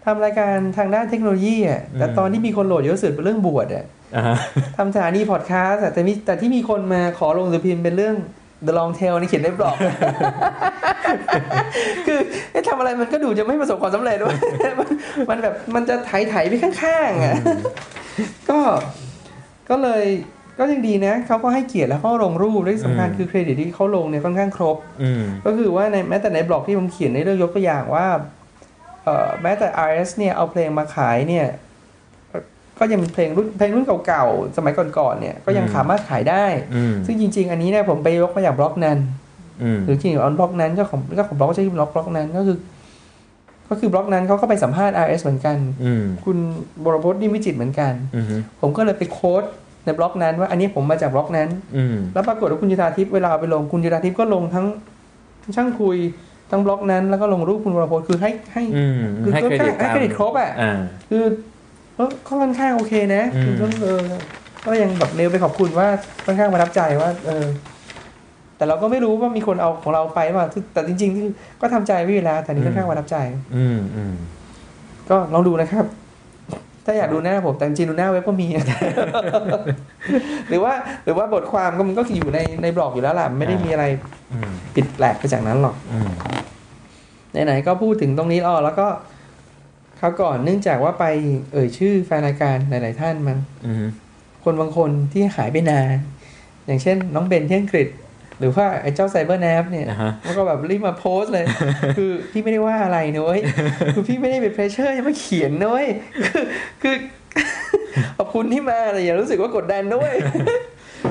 [0.06, 4.38] ทำรายการทางด้านเทคโนโลยีอะแต่ตอนที่มีคนโหลดเยอะสุดเป็นเรื่องบวชอะๆอ่าฮะ
[4.78, 8.16] ทำสถานีพอดแคสต์อะแต่มีแต่ที่มีคนมาขอลงสือพิมพ์เป็นเรื่อง
[8.68, 9.78] The Long Tail นี่เขียนในบล็อก
[12.08, 12.20] คือ
[12.52, 14.38] ไอ้ทำอะไรมันก็ดูจะไม่ประสบความสำเร็จด้วย
[14.80, 14.88] มัน
[15.30, 17.36] มันแบบมันจะไถไถๆไปข้างๆอะ
[18.50, 18.60] ก็
[19.70, 20.06] ก็เลย
[20.60, 28.08] ก็ยังดีนะเขาก็ให้เกียรติแล้วเขาก็ลงรูปและที่สำคัญคือเครดิตที่เขาลงเนี่ยค่อนข้างครบอืมก็คือว่าในแม้แต่ในบล็อกที่ผมเขียนในเรื่องยกตัวอย่างว่า
[29.04, 31.65] เอ่อแม้แต่ RS เนี่ยเอาเพลงมาขายเนี่ยเอ่อ
[32.80, 38.98] ก็ยังเป็นเพลงรุ่นเพลงรุ่นเก่าๆ สมัยก่อนๆเนี่ยก็ยังอืมสามารถขายได้อืมซึ่งจริง ๆ อันนี้เนี่ยผมไปยกมาจากบล็อกนั้น
[39.64, 42.58] อืมหรือจริงๆเอาบล็อกนั้นเจ้าของเจ้าของบล็อกก็ใช้บล็อกบล็อกนั้นก็คือ
[43.70, 46.38] ก็คือบล็อกนั้นเขาก็ไปสัมภาษณ์ RS เหมือนกันอืมคุณ
[46.84, 48.26] บรพจน์นิมิจิตรเหมือนกันอืม
[48.62, 49.44] ผมก็เลยไป quote
[49.86, 54.66] ในบล็อกนั้นว่าอันนี้ผมมาจากบล็อกนั้นอืมแล้วปรากฏว่าคุณจุธาทิพย์เวลาเอาไปลงคุณจุธาทิพย์ก็ลงทั้ง
[55.56, 55.98] ช่างคุย
[56.52, 60.74] ทั้งบล็อกนั้นแล้วก็ลงรูปคุณวรพจน์คือให้ให้อืมคือให้เครดิตให้เครดิตครบอะอ่า
[61.10, 61.24] คือ
[61.98, 62.04] ก็
[62.42, 64.02] ค่อนข้างโอเคนะอืมคือก็เออ
[64.66, 65.88] ก็ยังแบบเมลไปขอบคุณว่า
[66.26, 67.46] ค่อนข้างประทับใจว่า เออ
[68.58, 71.30] แต่เราก็ไม่รู้ว่ามีคนเอาของเราไปว่าแต่จริงๆคือ
[71.62, 73.18] ก็ทำใจไว้อยู่แล้วแต่นี่ค่อนข้างประทับใจ
[73.56, 74.14] อืมอืม
[75.10, 75.86] ก็ลองดูนะครับ
[76.86, 78.48] ถ้าอยากดูหน้าผมแต่จริงๆดูหน้าเว็บก็มี
[80.50, 83.86] หรือว่า หรือว่าบทความก็มันก็อยู่ในในบล็อกอยู่แล้วล่ะไม่ได้มีอะไร
[84.34, 86.10] อืมผิดแปลกไปจากนั้นหรอกอืม
[87.46, 88.88] ไหนๆก็พูดถึงตรงนี้อ๋อแล้วก็
[90.00, 91.06] คราวก่อนเนื่องจากว่าไป
[91.54, 93.86] เอ่ยชื่อแฟนรายการหลาย ๆ ท่านมันอืม
[94.44, 95.88] คนบางคนที่หายไปนาน
[96.66, 97.90] อย่างเช่น น้องเบนเที่ยงกฤษ
[98.40, 101.46] หรือว่าไอ้เจ้าไซเบอร์แนฟเนี่ยนะฮะมันก็แบบรีบมาโพสต์เลย
[101.98, 103.42] คือพี่ไม่ได้ว่าอะไรนะเว้ย
[103.96, 105.88] คือพี่ไม่ได้เป็น pressure ยังมาเขียนนะเว้ย
[106.26, 106.44] คือ
[106.82, 106.96] คือ
[108.18, 110.14] ขอบคุณที่มาแต่อย่ารู้สึกว่ากดดันด้วย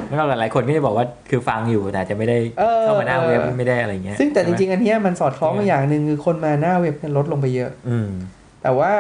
[0.09, 8.11] แล้วก็หลายๆคนก็จะบอกว่าคือฟังอยู่แต่อาจจะไม่ได้เออเข้ามาหน้าเว็บไม่ได้อะไรเงี้ยซึ่งแต่จใช่ไหมริงๆอันเนี้ยมันสอดคล้องกับอย่างหนึ่งคือคนมาหน้าเว็บเนี่ยลดลงไปเยอะ อืม
[8.65, 8.93] แต่ว่า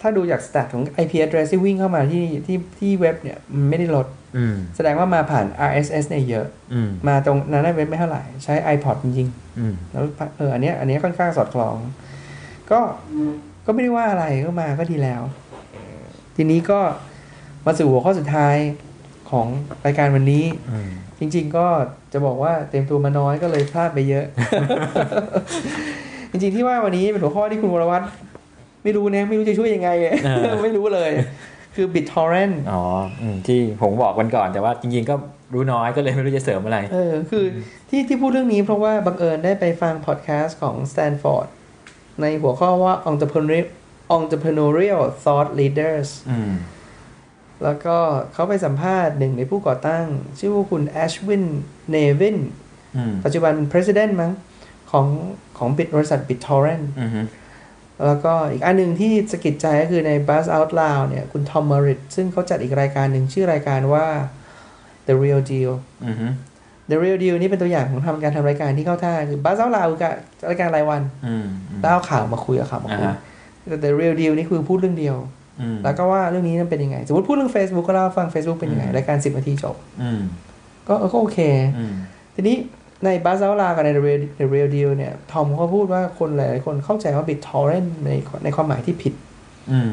[0.00, 10.04] ถ้าดูจาก stat ของ IP address ที่วิ่งเข้ามาที่ที่ที่เว็บเนี่ยมันไม่ได้ลดอืมแสดงว่ามาผ่าน RSS เนี่ยเยอะอืมมาตรงหน้าเว็บไม่เท่าไหร่ ใช้ iPod จริงอืมๆแล้ว
[10.38, 11.76] เอออันเนี้ยอันเนี้ยค่อนข้างสอดคล้อง
[12.70, 12.80] ก็
[13.66, 15.22] ก็ไม่ได้ว่าอะไรก็มาก็ดีแล้ว
[16.36, 16.80] ทีนี้ก็
[17.66, 18.56] มาสู่หัวข้อสุดท้าย
[19.30, 19.46] ของ
[19.86, 21.66] รายการวันนี้อืมจริง ๆ ก็
[22.12, 24.24] จะบอกว่าเต็มตัวมาน้อยก็เลยพลาดไปเยอะ
[26.30, 28.04] จริง ๆ ที่ว่าวันนี้เป็นหัวข้อที่คุณวรวัตร
[28.82, 29.90] ไม่รู้นะไม่รู้จะช่วยยังไง
[30.62, 31.10] ไม่รู้เลย
[31.76, 32.82] คือ BitTorrent อ๋อ
[33.20, 35.14] อืมที่ผมบอกวันก่อนแต่ว่าจริงๆก็
[35.54, 37.44] รู้น้อยก็เลยไม่รู้จะเสริมอะไร เออ คือ
[37.90, 41.46] ที่ที่พูดเรื่องนี้เพราะว่าบังเอิญได้ไปฟังพอดแคสต์ของ Stanford
[42.20, 43.68] ในหัวข้อว่า entrepreneurial
[44.16, 46.52] entrepreneurial thought leaders อืม
[47.64, 47.96] แล้วก็
[48.32, 50.06] เขาไปสัมภาษณ์หนึ่งในผู้ก่อตั้ง
[50.38, 51.44] ชื่อว่าคุณแอชวิน
[51.90, 52.38] เนวิน
[52.96, 54.32] อืมปัจจุบัน president มั้ง
[54.90, 55.06] ของ
[55.58, 57.10] ของบิตบริษัท BitTorrent อืม
[58.06, 64.06] แล้วก็อีกอันหนึ่งที่สะกิดใจก็คือใน Buzz Out Loud เนี่ย คุณทอมมอริ t ซึ่งเขาจัดอีกรายการหนึ่งชื่อรายการว่า
[65.06, 65.72] The Real Deal
[66.04, 66.16] อืม
[66.90, 70.00] The Real Deal นี่เป็นตัวอย่างของทำการทำรายการที่เข้าท่า คือ Buzz Out Loud คือ
[70.50, 71.46] รายการรายวันอืม
[71.80, 73.18] แล้วเอาข่าวมาคุยเอาข่าวมาคุยอ่าฮะ
[73.68, 75.16] แต่ The Real Deal นี่คือพูดเรื่องเดียว
[75.60, 80.20] อืมแล้วก็ว่าเรื่องนี้มันเป็นยังไง สมมติพูดเรื่อง Facebook ก็เล่าให้ฟัง Facebook เป็นยังไงอืมรายการ 10นาทีจบอืม
[80.88, 81.38] ก็เออก็โอเค
[81.78, 81.94] อืม
[82.34, 82.56] ทีนี้
[83.04, 88.10] ใน Buzz Out Loud กับใน The Real, The Real Deal เนี่ยทอมเขาพูดว่าคนหลายๆคนเข้าใจว่า BitTorrent ใน
[88.44, 89.14] ในความหมายที่ผิด
[89.72, 89.92] อืม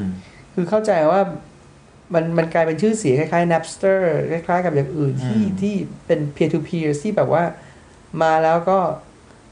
[0.54, 1.22] คือเข้าใจว่า
[2.14, 4.00] มันมันกลายเป็นชื่อเสียงคล้ายๆ Napster
[4.32, 7.44] คล้ายๆ กับอย่างอื่นที่อืมที่เป็น peer to peer ที่แบบว่า
[8.22, 8.80] มาแล้วก็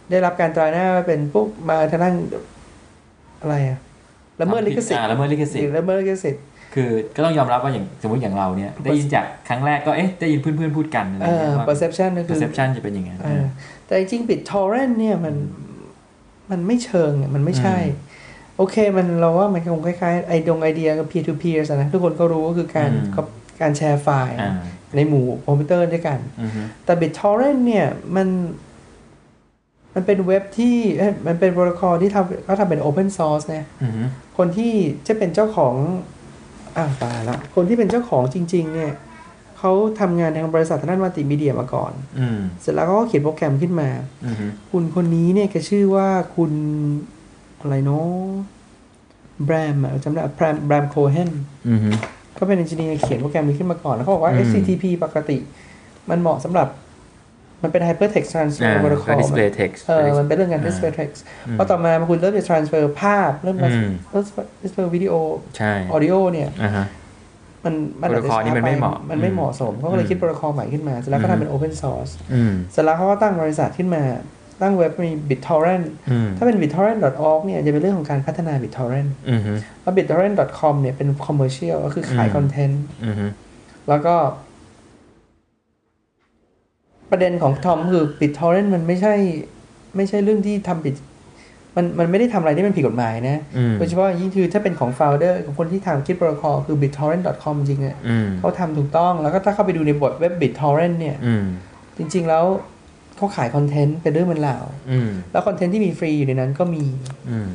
[0.09, 2.15] ได้รับการตราหน้าว่าเป็นพวกมาทางด้าน
[3.41, 3.79] อะไรอะ
[4.41, 6.43] ละเมิดลิขสิทอ่าธิ์ละเมิดลิขสิทหรืธิ์อละเมิดลิขสิทธิ์
[6.77, 13.43] คือก็ต้องยอมรับว่าอย่างสมมติอย่างเราเนี่ยได้ยินจากครั้งแรกก็เอ๊ะได้ยินเพื่อนๆพูดกันอะไรเอเงี้อยว่า perception ก็คือ perception จะเป็นอย่างนั้นเออ
[13.85, 15.35] แต่จริงๆ BitTorrent เนี่ยมัน
[16.51, 17.77] มันไม่เชิงอะมันไม่ใช่
[18.57, 22.91] โอเคมันเราว่ามันคงคล้ายๆไอดงไอเดียกับ peer to peer อะนะทุกคนก็รู้ก็คือการ
[23.61, 24.51] การแชร์ไฟล์อ่า
[24.95, 26.51] ในหมู่คอมพิวเตอร์ด้วยกันอืม
[26.85, 27.85] แต่ BitTorrent เนี่ย
[28.15, 28.27] มัน
[29.95, 33.91] มันเป็นเว็บที่เอ้ยมันเป็นโปรโตคอลที่ทำเขาทำเป็น Open Source นะอืม
[34.37, 34.73] คนที่
[35.07, 35.73] จะเป็นเจ้าของ
[36.77, 38.91] อ้าวตายแล้วคนที่เป็นเจ้าของจริง ๆ เนี่ย
[39.57, 43.89] เขาทำงานทางบริษัททางด้านมัลติมีเดียมาก่อนอืมเสร็จแล้วเขาก็เขียนโปรแกรมขึ้นมา
[44.25, 44.35] อืม
[44.71, 46.51] คุณคนนี้เนี่ยแกชื่อว่าคุณ
[47.61, 48.07] อะไรเนาะ
[49.45, 51.29] แบรมอะจำได้แบรมแบรมโคเฮน
[51.67, 51.79] อืม
[52.37, 55.37] ก็เป็น e อนจิเนียร์เขียนโปรแกรมนี้ขึ้นมาก่อน แล้วเขาบอกว่าอืม HTTP ปกติ
[56.09, 56.67] มันเหมาะสำหรับ
[57.63, 64.25] มันเป็น hypertext อ่า transfer ก็ protocol display text เออมันเป็นเรื่องการอ่า display text อืมพอต่อมาคุณเริ่มจะ transfer ภาพ เริ่มอืมเริ่ม
[64.63, 65.13] display วิดีโอ
[65.57, 66.85] ใช่ audio เนี่ยอ่าฮะ
[67.65, 74.03] มันมันอาจจะ protocol นี่มันไม่เหมาะช้ปมันไม่เหมาะสมเขาก็เลยอืมคิดโปรโตคอลใหม่ขึ้นมา เสร็จแล้วก็อืมทำเป็น open source อืมเสร็จแล้วเขาก็ตั้งบริษัทขึ้นมา
[74.61, 79.41] ตั้งเว็บมี BitTorrent อืมถ้าเป็น bittorrent.org เนี่ยจะเป็นเรื่องของการพัฒนา BitTorrent อืม
[79.81, 83.15] แล้ว bittorrent.com เนี่ยเป็น commercial ก็คือขายอืมคอนเทนต์อืม
[83.89, 84.15] แล้วก็
[87.11, 89.13] ประเด็นของทอมคือ BitTorrent มันไม่ใช่
[89.95, 90.95] ไม่ใช่เรื่องที่ทำผิด
[91.75, 101.45] มันมันไม่ได้ทำอะไรที่มันผิดกฎหมายนะอืมโดยเฉพาะอย่างยิ่งคือถ้าเป็นของ founder ของคนที่ทำคิดโปรโตคอลคือ bittorrent.com จริงๆเนี่ยอืมเขาทำถูกต้องแล้วก็ถ้าเข้าไปดูในบทเว็บ BitTorrent เนี่ยอืม
[101.97, 102.45] จริง ๆแล้ว
[103.17, 106.83] เขาขายคอนเทนต์เป็นเรื่องเป็นราวอืมแล้วคอนเทนต์ที่มีฟรีอยู่ในนั้นก็มี
[107.29, 107.49] อืม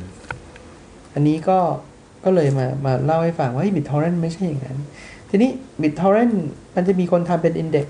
[1.13, 1.57] อันนี้ก็
[2.25, 4.77] ก็เลยมามาเล่าให้ฟังว่า BitTorrent ไม่ใช่อย่างนั้น
[5.29, 6.33] ทีนี้ BitTorrent
[6.75, 7.87] มันจะมีคนทำเป็น Index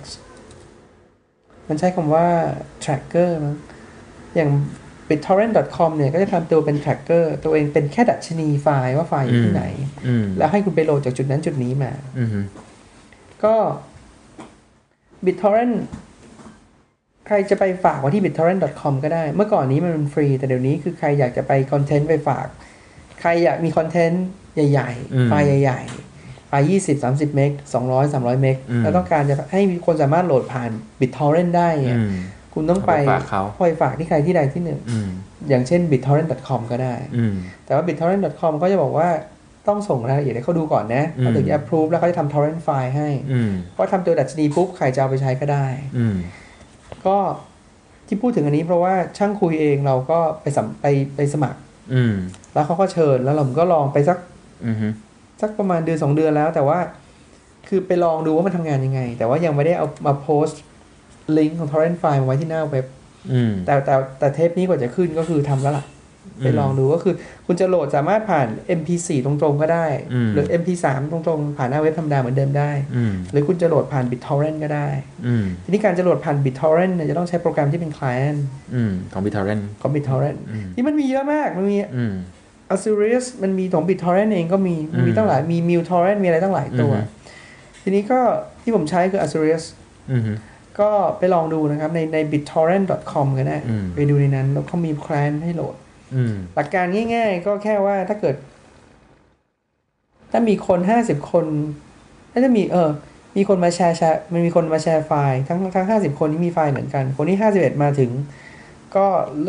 [1.69, 2.27] มันใช้คำว่า
[2.83, 3.55] tracker มั้ง
[4.35, 4.49] อย่าง
[5.09, 9.65] bittorrent.com เนี่ยก็จะทำตัวเป็น tracker ตัวเองเป็นแค่ดัชนีไฟล์ว่าไฟล์อยู่ที่ไหน
[10.07, 12.27] อืมแล้วให้คุณไปโหลดจากจุดนั้นจุดนี้มาอืม
[13.43, 13.55] ก็
[15.25, 15.75] BitTorrent
[17.27, 22.47] ใครจะไปฝากไว้ที่ bittorrent.com ก็ได้ เมื่อก่อนนี้มันเป็นฟรี แต่เดี๋ยวนี้คือใครอยากจะไปคอนเทนต์ไปฝาก
[23.21, 24.25] ใครอยากมีคอนเทนต์
[24.71, 26.02] ใหญ่อืมๆไฟล์ใหญ่ ๆ
[26.53, 27.51] ไฟล์20 30 เมก
[27.83, 32.13] 200 300 เมกอืมแล้วต้องการจะให้มีคนสามารถโหลดผ่าน BitTorrent ได้เนี่ยอืม
[32.53, 35.09] คุณต้องไปเอาไปฝากเขาไปฝากที่ใครที่ใดที่หนึ่งอืม
[35.49, 37.33] อย่างเช่น bittorrent.com ก็ได้อืม
[37.65, 39.09] แต่ว่า bittorrent.com ก็จะบอกว่า
[39.67, 45.65] ต้องส่งรายละเอียดให้เขาดูก่อนนะอืมเขาถึงจะ approve แล้วเขาจะทำ torrent ไฟล์ให้อืมเพราะทำตัวดัชนีปุ๊บ ใครจะเอาไปใช้ก็ได้
[45.97, 46.15] อืม
[47.05, 47.17] ก็
[48.07, 50.85] ที่พูดถึงอันนี้เพราะว่าช่างคุยเองเราก็ไปสัมไป
[51.15, 51.59] ไปสมัคร
[51.93, 52.13] อืม
[52.53, 54.17] แล้วเขาก็เชิญแล้วผมก็ลองไปสัก
[54.65, 54.77] อืม
[55.41, 56.79] สักประมาณเดือนสองเดือนแล้ว แต่ว่า
[57.67, 60.61] คือไปลองดูว่ามันทำงานยังไง แต่ว่ายังไม่ได้เอามาโพสต์
[61.37, 62.85] ลิงก์ของ torrent ไฟล์มาไว้ที่หน้าเว็บ
[63.31, 65.85] อืมแต่แต่แต่เทปนี้กว่าจะขึ้นก็คือทำแล้วล่ะ
[66.39, 67.13] ไปลองดูก็คือ
[67.45, 68.47] คุณจะโหลดสามารถผ่าน
[68.79, 74.87] MP4 ตรงๆก็ได้อืมหรือ MP3 ตรงๆ ผ่านหน้าเว็บธรรมดาเหมือนเดิมได้อืมหรือคุณจะโหลดผ่าน BitTorrent ก็ได้
[75.27, 78.39] อืมทีนี้การจะโหลดผ่าน BitTorrent เนี่ยจะต้องใช้โปรแกรมที่เป็น client
[78.75, 82.13] อืมของ BitTorrent ของ BitTorrent อืมนี่มันมีเยอะมากมันมีอืม
[82.73, 87.05] Azurius มันมีของ BitTorrent เองก็มีมันมีอืมตั้งหลายมี MuTorrent มีอะไรตั้งหลายตัวอืม
[87.81, 88.19] ทีนี้ก็
[88.63, 89.63] ที่ผมใช้คือ Azureus
[90.11, 90.21] อืม
[90.79, 95.75] ก็ไปลองดูนะครับ ในใน bittorrent.com ก็ได้อืมไปดูในนั้น แล้วเขามี client ให้โหลด
[96.15, 98.35] อืมหลักการง่ายๆ ก็แค่ว่าถ้าเกิด
[100.31, 101.45] ถ้ามีคนห้าสิบคน
[102.31, 102.89] ถ้าจะมีเออ
[103.37, 108.11] มีคนมาแชร์แชร์มันมีคนมาแชร์ไฟล์ ทั้งทั้งห้าสิบคนที่มีไฟล์เหมือนกัน คนที่ห้าสิบเอ็ดมาถึง
[108.95, 109.05] ก็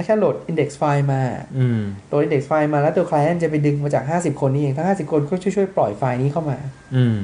[0.06, 1.22] แค่โหลด index ไฟล์มา
[1.58, 6.58] อืมโหลด index ไฟล์มาแล้วตัว client จะไปดึงมาจากห้าสิบคนนี้เอง ทั้งห้าสิบคนก็ช่วยๆ ปล่อยไฟล์นี้เข้ามา
[6.96, 7.18] อืม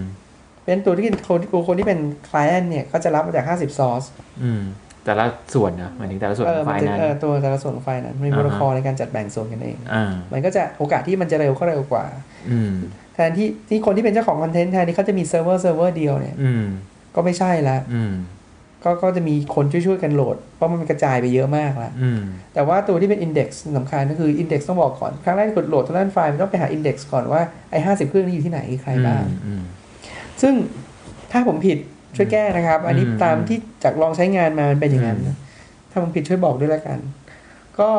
[0.63, 4.07] ไปเป็นตัวที่คนตัวคนที่เป็น client เนี่ยก็จะรับมาจาก 50 source
[4.43, 4.63] อืม
[5.05, 12.05] แต่ละส่วนนะหมายถึงแต่ละส่วนเออของไฟล์นั้นมันจะเออตัวแต่ละส่วนของไฟล์นั้นมันมีอ่าโปฮะรโตคอลในการจัดแบ่งส่วนกันเองอ่ามันก็จะโอกาสที่มันจะเร็วก็เร็วกว่า
[12.51, 12.73] อืม
[13.15, 16.65] แทนที่ที่คนที่เป็นเจ้าของคอนเทนต์แทนที่เขาจะมีเซิร์ฟเวอร์เซิร์ฟเวอร์เดียวเนี่ยอืม
[17.15, 18.13] ก็ไม่ใช่ละอืม
[18.85, 22.21] ก็ก็จะมีคนช่วยๆกันโหลด เพราะมันกระจายไปเยอะมากละอืม
[22.55, 27.41] แต่ว่าตัวที่เป็น Index สำคัญก็คือ Index ต้องบอกก่อน ครั้งแรกที่กดโหลดตัวนั้นไฟล์มันต้องไปหา Index ก่อนว่า
[27.71, 29.63] ไอ้ห้าสิบเครื่องนี้อยู่ที่ไหนใครบ้างอืม
[30.43, 30.55] ซึ่ง
[31.33, 31.79] ถ้าผมผิด
[32.17, 35.37] ช่วยแก้นะครับ อันนี้อืมตามที่จากลองใช้งานมามันเป็นอย่างนั้นนะ
[35.91, 36.99] ถ้าผมผิดช่วยบอกด้วยแล้วกัน
[37.79, 37.91] ก็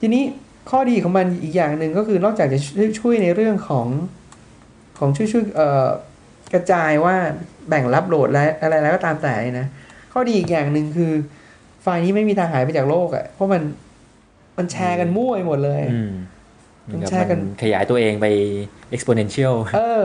[0.00, 0.24] ทีนี้
[0.70, 3.86] ข้อดีของมันอีกอย่างหนึ่งก็คือนอกจากจะช่วยช่วยในเรื่องของ
[4.98, 5.88] ของช่วยช่วยเอ่อ
[6.52, 7.16] กระจายว่า
[7.70, 9.66] แบ่งรับโหลดและอะไรแล้วก็ตามแต่นะ
[10.12, 11.12] ข้อดีอีกอย่างหนึ่งคือ
[11.82, 13.62] ไฟล์นี้ไม่มีทางหายไปจากโลกอะ่ะเพราะมัน
[14.58, 16.12] มันแชร์กันมั่วไปหมดเลยอืม
[16.92, 18.26] มันแชร์กันมัขยายตัวเองไป
[18.94, 20.02] exponential เออ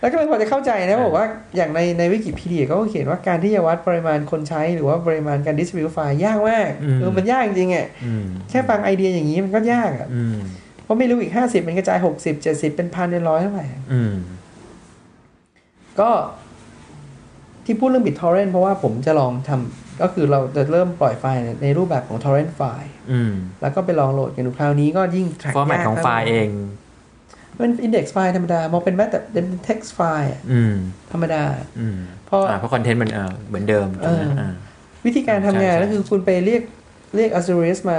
[0.00, 1.26] แล้วก็เลยพอจะเข้าใจนะบอกว่า
[1.56, 10.38] อย่างในในวิกิพีเดียเขาก็เขียนว่าการที่จะวัดปริมาณคนใช้หรือว่าปริมาณการดิส t ิ b ิ t ไฟล์ยากมากอืมเออมันยากจริงๆอะอืมแค่ฟังไอเดียอย่างนี้มันก็ยากอะอืม
[10.84, 14.14] เพราะไม่รู้อีกห้าสิบมันกระจายหกสิบเจ็ดสิบเป็นพันเป็นร้อยเท่าไหร่อืม
[16.00, 16.10] ก็
[17.66, 26.48] ที่พูดเรื่อง BitTorrent เพราะว่าผมจะลองทก็คือเราจะเริ่มปล่อยไฟล์ในรูปแบบของ torrent ไฟล์อืมแล้วก็ไปลองโหลดกันดูคราวนี้ก็ยิ่ง track ฟอร์แมตยากของไฟล์เอง
[27.60, 30.74] มัน index ไฟล์ธรรมดามองเป็นแม้แต่เป็น text ไฟล์อะอืม
[31.12, 31.42] ธรรมดา
[31.78, 34.52] อืมเพราะอ่าเพราะคอนเทนต์มันเออเหมือนเดิมถูกไหมเอออ่อ่า
[35.06, 36.62] วิธีการทำงานใช่ใช่ก็คือคุณไปเรียก
[37.16, 37.96] เรียก Azureus มา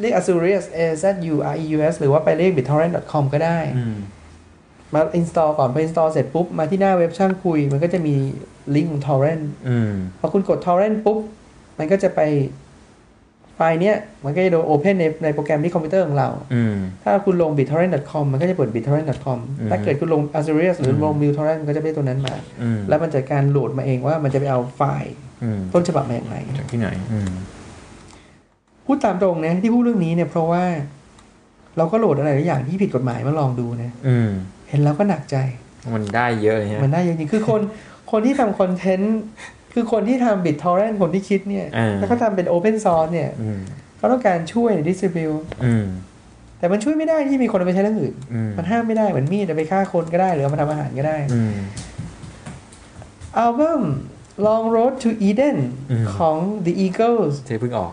[0.00, 3.96] เรียก Azureus A Z U R E U S หรือว่าไปเรียก bittorrent.com ก็ได้อืม
[4.94, 8.14] มา install ก่อนพอ install เสร็จปุ๊บ มาที่หน้าเว็บช่างคุย มันก็จะมี
[8.74, 11.18] ลิงก์ของ torrent อืมพอคุณกด torrent ปุ๊บ
[11.78, 12.20] มันก็จะไป
[13.56, 27.30] ไฟล์เนี้ย มันก็จะโดน open ในในโปรแกรมที่คอมพิวเตอร์ของเราอืมถ้าคุณลง bittorrent.com มันก็จะเปิด bittorrent.com อืมถ้าเกิดคุณลง Azurius หรือลงอืม BitTorrent มันก็จะได้ตัวนั้นมาอืมแล้วมันจัดการโหลดมาเองว่ามันจะไปเอาไฟล์อืมต้นฉบับมาอย่างไรจากที่ไหนอืม
[28.86, 30.64] พูดตามตรงนะที่พูดเรื่องนี้เนี่ยเพราะว่า
[31.76, 34.30] เราก็โหลดอะไรหลายอย่างที่ผิดกฎหมายมาลองดูนะอืม
[34.68, 35.36] เห็นแล้วก็หนักใจ
[35.94, 37.60] มันได้เยอะเลยฮะมันได้จริงๆคือคน
[38.10, 39.18] คนที่ทำคอนเทนต์
[39.74, 43.60] คือคนที่ทำ BitTorrent คนที่คิดเนี่ยอ่าแล้วก็ทำเป็นโอเพนซอร์สเนี่ยอืม
[43.96, 45.32] เขาต้องการช่วยดิส t r i บิว
[45.64, 45.86] อืม
[46.58, 51.54] แต่มันช่วยไม่ได้ที่มีคนเอาไปใช้เรื่องอื่นอืมมันห้ามไม่ได้เหมือนมีดเอาไปฆ่าคนก็ได้ หรือเอามาทำอาหารก็ได้อืม
[53.36, 53.82] อัลบั้ม
[54.46, 55.58] Long Road to Eden
[55.90, 57.92] อืมของ The Eagles ที่เพิ่งออก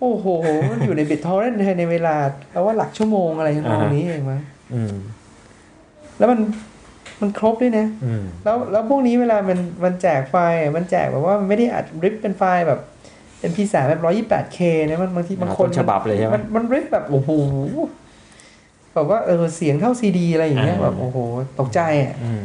[0.00, 0.26] โอ้โห
[0.70, 2.16] มันอยู่ใน BitTorrent ในเวลา
[2.50, 4.40] แล้วว่าหลักชั่วโมงอะไรทำนองนี้เองมั้ง
[4.74, 4.94] อืม
[6.18, 6.38] แล้วมัน
[7.20, 12.80] มันครบด้วยนะอืมแล้วแล้วพวกนี้เวลามันมันแจกไฟล์อะมันแจกแบบว่ามันไม่ได้อัด rip เป็นไฟล์แบบ
[13.50, 17.30] MP3 แบบร้อยยี่แปดเคนะมันบางทีบางคนต้นฉบับเลยใช่ไหมมันมัน rip แบบโอ้โห
[18.94, 21.18] แบบว่าเออเสียงเท่าซีดีอะไรอย่างเงี้ยอ่าแบบโอ้โห
[21.58, 22.44] ตกใจอะอืม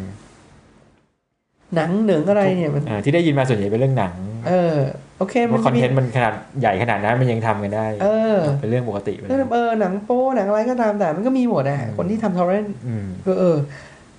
[1.76, 4.16] หนังเหนิงอะไรเนี่ยมันอ่าที่ได้ยินมาส่วนใหญ่เป็นเรื่องหนัง
[4.48, 4.78] เออ
[5.18, 13.58] โอเคเพมันราะคอนจะมีเทนต์มันขนาดใหญ่ขนาดนั้นมันยังทำกันได้ เออ เป็นเรื่องปกติไปเอแล้วอเออหนังโป้หนังอะไรก็ตามแต่มันก็มีหมดอะอืมคนที่ทำทอร์เรนอืมเออเออ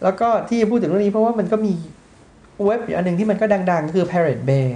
[0.03, 1.73] แล้วก็ที่จะพูดถึงเรื่องนี้เพราะว่ามันก็มี
[2.65, 4.69] เว็บอยู่อันหนึ่งที่มันก็ดังๆ คือ Pirate Bay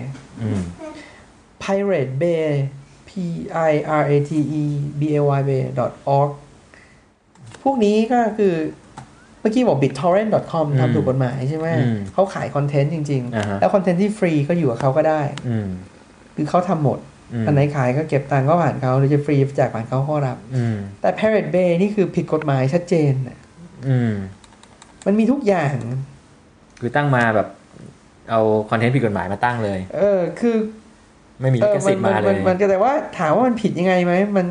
[0.42, 0.60] อืม
[1.62, 2.46] Pirate Bay
[3.08, 3.10] P
[3.70, 4.64] I R A T E
[5.00, 5.62] B A Y Bay
[6.18, 6.30] org
[7.62, 8.54] พวกนี้ก็คือ
[9.40, 15.68] เมื่อกี้บอก bittorrent.com อืมทำถูกกฎหมายใช่ไหมอืมเขาขายคอนเทนต์จริงอ่าฮะๆแล้วคอนเทนต์ที่ฟรีก็อยู่กับเขาก็ได้อืม
[16.36, 16.98] คือเขาทำหมด
[17.32, 23.38] อืมอันไหนขายก็เก็บตังค์ก็ผ่านเขาหรือจะฟรีแจกผ่านเขาก็รับอืมแต่ Pirate Bay นี่คือผิดกฎหมายชัดเจนน่ะ
[23.88, 23.98] อื
[25.06, 25.74] มมันมีทุกอย่าง
[26.80, 27.48] คือตั้งมาแบบ
[28.30, 28.40] เอา
[28.70, 30.56] คอนเทนต์ผิดกฎหมายมาตั้งเลย เออ คือ
[31.40, 34.46] ไม่มีเอลิอขสิทธิ์มาเลมัยมันแต่ว่าถามว่ามันผิดยังไงไหมมัน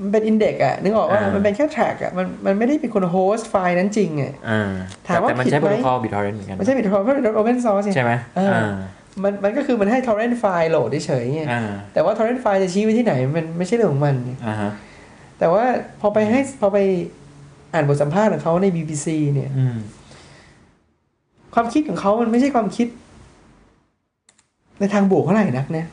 [0.00, 4.70] มันเป็น index อะนึกออกว่าอ่ามัมันเป็นแค่ track อะมันมันไม่ได้เป็นคน host ไฟล์นั้นจริงอะอ่า
[5.08, 8.72] ถามว่าแต่มันใช้ผิดไหมโปรโตคอล BitTorrent เหมือนกันไม่ใช่บิตคอยน์เพราะเป็นโอเพนซอร์สใช่ไหมเอออ่อ่า
[9.22, 11.62] มันมันก็คือมันให้ torrent ไฟล์โหลดเฉยๆไงอ่า
[11.92, 14.70] แต่ว่า torrent ไฟล์จะชี้ไว้ที่ไหนมันไม่ใช่เรื่องของมันไงอ่าฮะ
[15.38, 15.64] แต่ว่า
[16.00, 16.78] พอไปให้พอไป
[17.72, 19.78] อ่านบทสัมภาษณ์ของเขาใน BBC เนี่ยอืม
[21.54, 22.88] ความคิดของเขามันไม่ใช่ความคิด
[24.80, 25.86] ในทางบวกเท่าไหร่นักนะ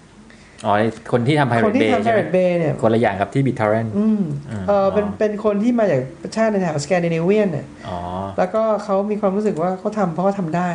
[0.65, 0.73] อ๋อ
[1.11, 7.99] คนที่ทำ Pirate Bay คนที่ทำใช่ไหม Pirate Bay เนี่ยคนละอย่างกับที่ BitTorrent อืมอ่าเออเป็นอ๋อเป็นคนที่มาจากประชาติในแถบสแกนดิเนเวียนเนี่ยอ๋อ
[8.37, 10.69] แล้วก็เขามีความรู้สึกว่าเขาทำเพราะเขาทำได้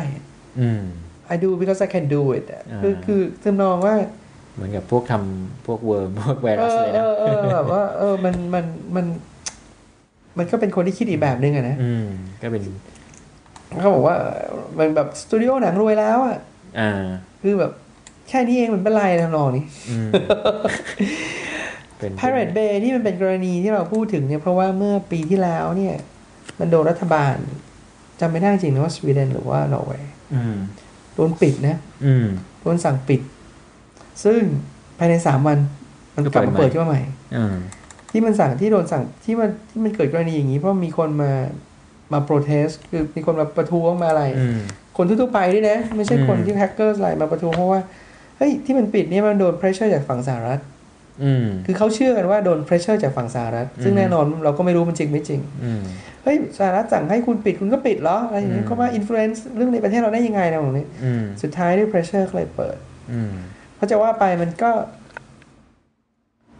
[0.61, 0.83] อืม
[1.33, 3.95] I do because I can do it อะอ่าคือคือทำนองว่า
[4.55, 8.65] เหมือนกับพวกทำพวกเวิร์มพวกไวเอรัสอเลยเอนะอเออแบบว่าเออมันมัน
[8.95, 9.05] มัน
[10.37, 12.05] มันก็เป็นคนที่คิดอีกแบบนึงอะนะอืม
[12.41, 12.61] ก็เป็น
[13.79, 14.15] เขาบอกว่า
[14.79, 16.37] มันแบบสตูดิโอหนังรวยแล้วอะ
[16.79, 16.91] อ่า
[17.41, 17.71] คือแบบ
[18.29, 20.09] แค่นี้เองมันเป็นไรทำนองนี้อืม
[21.97, 25.95] เป็น Pirate Bay ที่มันเป็นกรณีที่เราพูดถึงเนี่ยเพราะว่าเมื่อปีที่แล้วเนี่ย
[26.59, 27.35] มันโดนรัฐบาล
[28.19, 30.57] จำไม่ได้จริงนะว่าสวีเดนหรือว่านอร์เวย์อืม
[31.15, 32.27] โดนปิดนะอืม
[32.61, 33.21] โดนสั่งปิด
[34.23, 34.41] ซึ่ง
[34.97, 35.57] ภายในสามวัน
[36.15, 37.01] มันกลับมาก็เปิเปิดดใหม่ขึ้นมาใหม่
[37.35, 37.55] อืม
[38.15, 41.31] ที่มันสั่งที่โดนสั่งที่มันที่มันเกิดกรณีอย่างนี้ เพราะมีคนมา
[42.13, 44.59] มา protest คือมีคนมาประท้วงมาอะไรอืม
[44.97, 47.81] คนทั่วๆไปด้วยนะ ไม่ใช่คนอืมที่แฮกเกอร์อะไรมาประท้วงเพราะว่า
[48.37, 50.59] เฮ้ยที่มันปิดเนี่ยมันโดน pressure จากฝั่งสหรัฐ
[51.23, 55.81] อืมคือเขาเชื่อกันว่าโดน pressure จากฝั่งสหรัฐ ซึ่งอืมแน่นอนเราก็ไม่รู้มันจริงไม่จริงอืม
[56.23, 62.77] เฮ้ยสหรัฐสั่งให้คุณปิดคุณก็ปิดเหรออะไรอย่างเงี้ยอืมเขามา influence เรื่องในประเทศเราได้ยังไงนะตรงนี้อืมสุดท้ายด้วย pressure ก็เลยเปิด
[63.11, 63.31] อืม
[63.75, 64.71] เพราะจะว่าไปมันก็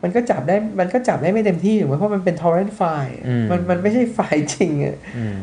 [0.05, 5.37] มันก็จับได้มันก็จับได้ไม่เต็มที่ถูกไหมเพราะมันเป็น torrent file อืมมันมันไม่ใช่ไฟล์จริงอะอืม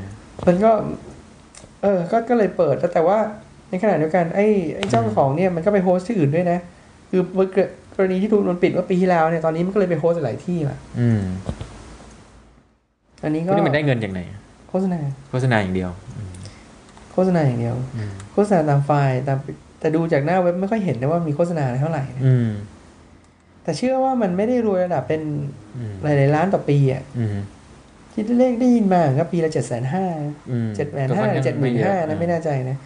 [0.47, 0.71] มันก็
[1.83, 3.19] เออ ก็ก็เลยเปิดแต่แต่ว่า
[3.71, 4.47] ในขณะเดียวกันไอ้
[4.77, 6.59] ไอ้เจ้าของเนี่ยมันก็ไปโฮสต์ที่อื่นด้วยนะ
[7.11, 11.23] คือเมื่อเกิดกรณีที่ถูกโดนปิดเมื่อปีที่แล้วเนี่ยตอนนี้มันก็เลยไปโฮสต์หลายที่ละอืม
[13.25, 14.21] อันนี้พก็วกนี้มันได้เงินจากไหน
[14.69, 14.99] โฆษณา
[15.31, 16.33] โฆษณาอย่างเดียวอืม
[17.13, 19.39] โฆษณาอย่างเดียวอืมโฆษณาตามไฟล์ตาม
[19.81, 22.49] แต่ดูจากหน้าเว็บไม่ค่อยเห็นนะว่ามีโฆษณาอะไรเท่าไหร่นะอืม
[23.63, 25.23] แต่เชื่อว่ามันไม่ได้รวยระดับเป็น
[25.77, 27.37] อืมหลายๆล้านต่อปีอะอืม
[28.15, 30.05] คิดเลขได้ยินมาก็ปีละเจ็ดแสนห้า
[30.51, 32.77] อืมเจ็ดแสนก็ห้าค่อข้งเจ็ดหมื่นห้าเยนะอะไม่แน่ใจนะ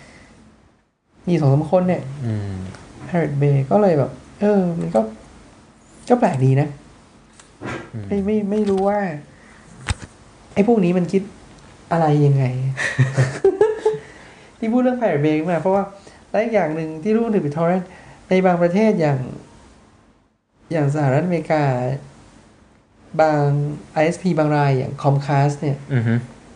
[1.29, 2.57] มีสองสามคนเนี่ยอืม
[3.09, 4.11] Pirate Bay ก็เลยแบบ
[4.41, 5.01] เออ มันก็
[6.09, 6.69] ก็แปลกดีนะ
[7.95, 8.99] อืมไม่ไม่ไม่รู้ว่า
[10.55, 11.23] ไอ้พวกนี้มันคิด
[11.93, 12.45] อะไรยังไง
[14.59, 15.85] ที่พูดเรื่อง Pirate Bay มาเพราะว่า
[16.31, 17.85] และอีกอย่างหนึ่งที่รู้ถึง BitTorrent
[18.29, 19.19] ในบางประเทศอย่าง
[20.72, 21.62] อย่างสหรัฐอเมริกา
[23.20, 23.46] บาง
[24.00, 26.02] ISP บางรายอย่าง Comcast เนี่ยอืม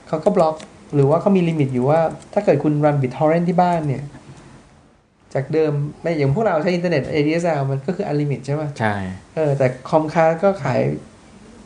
[0.08, 0.54] เขาก็บล็อก
[0.94, 2.00] หรือว่าเขามีลิมิตอยู่ว่า
[2.32, 4.02] ถ้าเกิดคุณรัน BitTorrent ที่บ้านเนี่ย
[5.34, 8.94] จากเดิมไม่อย่างพวกเราใช้อินเทอร์เน็ต ADSL มันก็คือ unlimit ใช่ไหมใช่
[9.34, 10.80] เออ แต่ Comcast ก็ขาย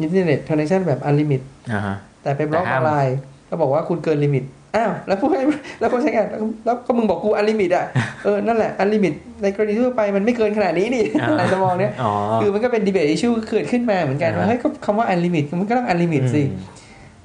[0.00, 3.16] อินเทอร์เน็ต connection แบบ unlimit อ่าฮะแต่ไปบล็อกแต่ห้ามออนไลน์
[3.48, 4.44] ก็บอกว่าคุณเกิน limit
[4.76, 5.40] อ้าวแล้วผู้ให้
[5.80, 7.84] แล้วคนใช้งานแล้วแล้วก็มึงบอกกู unlimit อะ
[8.24, 16.42] เออนั่นแหละ unlimit ในกรณีทั่วไปมันไม่เกินขนาดนี้นี่อ่าอะไรจะมองเนี้ยอ๋อคือมันก็เป็น debate issue เกิดขึ้นมาเหมือนกันว่าอ่าเฮ้ยก็คำว่า unlimit มันก็ต้อง unlimit สิ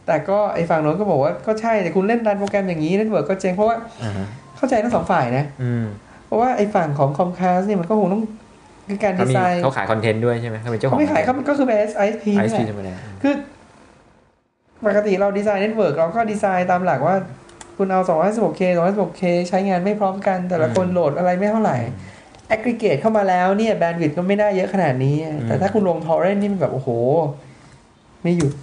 [0.07, 4.25] แต่ก็ไอ้ฝั่งโน้นก็บอกว่าก็ใช่แต่คุณเล่น run โปรแกรมอย่างนี้เน็ตเวิร์กก็เจ๊งเพราะว่าอ่าฮะ
[4.57, 5.85] เข้าใจทั้งสองฝ่ายนะอืม
[6.25, 8.23] เพราะว่าไอ้ฝั่งของ Comcast เนี่ยมันก็คงต้อง
[8.89, 13.33] คือการเขามีดีไซน์เขาขายคอนเทนต์ด้วยใช่ไหมเขาเป็นเจ้าขอเขาไม่ขายเขาก็คือเป็น ISP ไอนี่ซ์แหพีละธรรมดาคือ
[14.85, 17.15] ปกติเราดีไซน์เน็ตเวิร์กเราก็ดีไซน์ตามหลักว่า
[17.77, 21.77] คุณเอา 256K 256K ใช้งานไม่พร้อมกัน แต่ละคนโหลดอะไรไม่เท่าไหร่
[22.47, 25.15] แอ g ก e เกตเข้ามาแล้วเนี่ยแบนด์วิดต์ก็ไม่ได้เยอะขนาดนี้
[25.47, 26.89] แต่ถ้าคุณลง torrent นี่มันแบบ โอ้โห
[28.23, 28.53] ไม่หยุด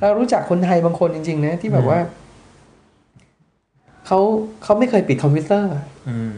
[0.00, 1.98] เรารู้จักคนไทยบางคนจริง ๆ นะ ที่แบบว่า
[4.06, 4.18] เขา
[4.62, 5.72] เขาไม่เคยปิดคอมพิวเตอร์
[6.08, 6.30] อืม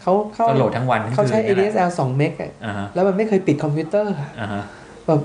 [0.00, 4.62] เขาเขาก็โหลดทั้งวันทั้งคืนเขาใช้นี่แหละ ADSL 2เมกอะอ่าฮะแล้วมันไม่เคยปิดคอมพิวเตอร์อ่าฮะ
[5.06, 5.20] แบบ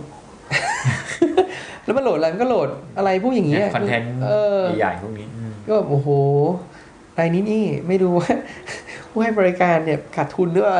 [1.88, 6.10] แล้วมันโหลดอะไรมันก็โหลดอะไรพวกอย่างเงี้ยคอนเทนต์เออใหญ่ๆพวกนี้อืมก็แบบโอ้โห
[7.20, 8.30] รายนี้นี่ไม่รู้ว่า
[9.12, 10.78] ผู้ให้บริการเนี่ยขาดทุนหรือเปล่า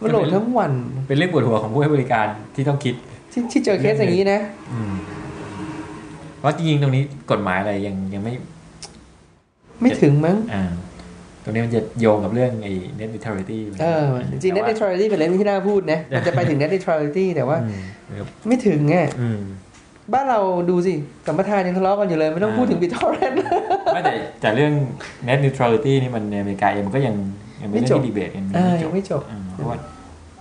[0.00, 0.72] มันโหลดทั้งวัน
[1.08, 2.94] เป็นเรื่องปวดหัวของผู้ให้บริการที่ต้องคิด
[3.32, 4.40] ที่ที่เจอเคสอย่างนี้นะ
[4.72, 4.92] อืม
[6.38, 8.34] เพราะจริงๆตรงนี้กฎหมายอะไรยังยังไม่
[9.80, 10.64] ไม่ถึงมั้งอ่า
[11.44, 17.82] ตรงนี้มันจะโยงกับเรื่องไอ้ net neutrality เออจริง net neutrality เป็นเรื่องที่น่าพูดนะ มันจะไปถึง net neutrality แต่ว่าอืม
[18.18, 19.40] ครับไม่ถึงอะอืม
[20.12, 20.94] บ้านเราดูสิ
[21.26, 23.34] สัมปทานยังทะเลาะกันอยู่เลย ไม่ต้องอ่าพูดถึง BitTorrent
[23.92, 24.72] ไม่แต่แต่เรื่อง
[25.26, 27.14] net neutrality นี่มันในอเมริกาเองมันก็ยัง
[27.62, 29.78] ยังเป็นเรื่องที่ดีเบตกันอ่าจยับงไม่จบอืมเพราะว่า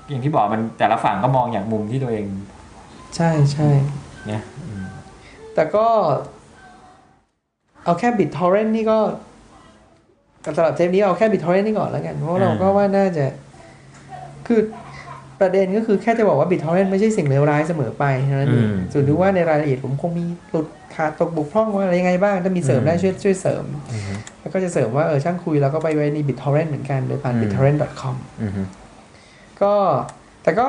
[0.09, 2.25] อย่างที่บอกมันแต่ละฝั่งก็มองอย่างมุมที่ตัวเอง
[3.15, 3.69] ใช่ใช่
[4.31, 4.83] นะอืม
[5.53, 5.85] แต่ก็
[7.83, 8.97] เอาแค่ BitTorrent นี่ก็
[10.55, 13.25] สำหรับเทปนี้เอาแค่ BitTorrent นี่ก่อนแล้วกัน เพราะเราก็ว่าน่าจะ
[14.47, 14.59] คือ
[15.39, 24.01] ประเด็นก็คือแค่จะบอกว่า BitTorrent ไม่ใช่สิ่งเลวร้ายเสมอไปเท่านั้นเองส่วนดูว่าในรายละเอียดผมคงมีหลุดขาดตกบกพร่องว่าอะไรยังไงบ้าง ถ้ามีเสริมได้ช่วยช่วยเสริมอืม
[24.39, 28.51] แล้วก็จะเสริมว่าเออช่างคุยแล้วก็ไปไว้ใน BitTorrent เหมือนกันโดยผ่านอืม BitTorrent.com อืม
[29.61, 29.73] ก็
[30.43, 30.67] แต่ก็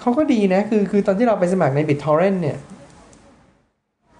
[0.00, 2.58] เขาก็ดีนะ คือคือตอนที่เราไปสมัครใน BitTorrent เนี่ย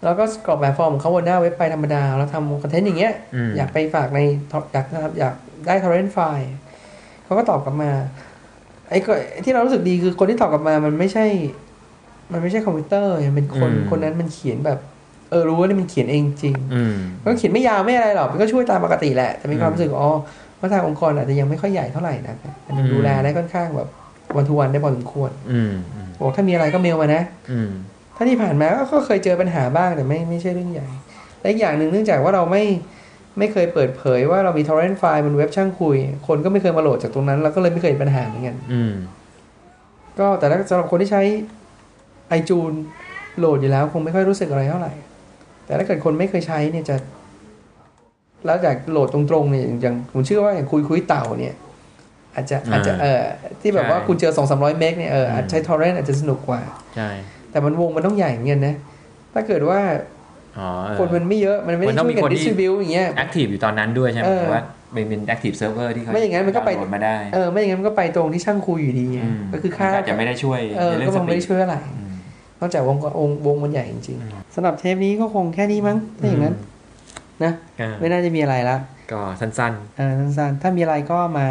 [0.04, 4.20] เราก็กรอกแบบฟอร์มของเขาบนหน้าเว็บไปธรรมดา แล้วทำคอนเทนต์อย่างเงี้ยอืมอยากไปฝากใน
[4.72, 5.34] อยากนะครับอยาก
[5.66, 6.50] ได้ torrent ไฟล์
[7.24, 7.90] เขาก็ตอบกลับมา
[8.33, 9.12] ไอ้ก็
[9.44, 11.26] ที่เรารู้สึกดีคือคนที่ตอบกลับมามันไม่ใช่
[12.33, 14.78] มันไม่ใช่คอมพิวเตอร์มันเป็นคนอืมคนนั้นมันเขียนแบบ
[15.30, 20.10] เออรู้ว่านี่มันเขียนเองจริงอืมมันก็เขียนไม่ยาวไม่อะไรหรอกมันก็ช่วยตามปกติแหละ แต่มีความอืมรู้สึกอ๋อ
[20.60, 22.35] ว่าทางองค์กรอาจจะยังไม่ค่อยใหญ่เท่าไหร่นะ
[22.66, 23.88] มันยังอืมดูแลได้ค่อนข้างแบบ
[24.37, 27.71] วันทุวันได้พอสมควรอืมอืมบอกถ้ามีอะไรก็เมลมานะอืม
[28.16, 30.88] ถ้าที่ผ่านมาก็ก็เคยเจอปัญหาบ้างแต่ไม่ไม่ใช่เรื่องใหญ่
[31.40, 32.62] และอีกอย่างหนึ่งเนื่องจากว่าเราไม่
[33.38, 38.92] ไม่เคยเปิดเผยว่าเรามี torrent ไฟล์บนเว็บช่างคุย คนก็ไม่เคยมาโหลดจากตรงนั้น แล้วก็เลยไม่เคยเห็นปัญหาเหมือนกันอืม
[40.18, 41.22] ก็แต่ถ้าสำหรับคนที่ใช้
[42.38, 42.76] iTunes
[43.38, 44.92] โหลดอยู่แล้วคงไม่ค่อยรู้สึกอะไรเท่าไหร่
[45.66, 46.96] แต่ถ้าเกิดคนไม่เคยใช้เนี่ยจะ
[48.46, 51.54] แล้วจากโหลดตรงๆเนี่ยอย่างผมเชื่อว่าอย่างคุยคุยเต่าเนี่ย
[52.35, 53.22] อาจจะอาจจะเออ
[53.60, 56.60] ที่แบบว่าคุณเจอสองสามร้อยเมกเนี่ยเอออาจใช้ torrent อาจจะสนุกกว่า
[56.96, 57.10] ใช่
[57.50, 58.74] แต่มันวงมันต้องใหญ่เหมือนกันนะ
[59.32, 60.13] ถ้าเกิดว่าอ๋อเออ
[60.98, 72.13] คนมันไม่เยอะ มันไม่ได้มันต้องช่วยกันมีคนที่ดิส t ิบิวอย่างเงี้ยแอคทีฟอยู่ตอนนั้นด้วยใช่ไหมเออหรือว่าเป็นเป็น active เซิร์ฟเวอร์ที่เขาไม่อย่างนั้นมันก็ไปดาวน์โหลดมาได้เออไม่อย่างนั้นมันก็ไปตรงที่ช่างคุยอยู่ดีไงมก็คือค่ามันจจะไม่ได้ช่วยเออในเรื่อก็งสคงปีไม่ได้ดช่วยอะไรอืม
[72.61, 76.55] นอกจากวงก็วงวงมันใหญ่จริงอืมๆสำหรับเทปนี้ก็คงแค่นี้มั้งถ้าอย่างนั้น
[77.44, 78.77] นะอ่าไม่น่าจะมีอะไรละ
[79.13, 81.46] ก็สั้นเออสั้นๆ ถ้ามีอะไรก็มา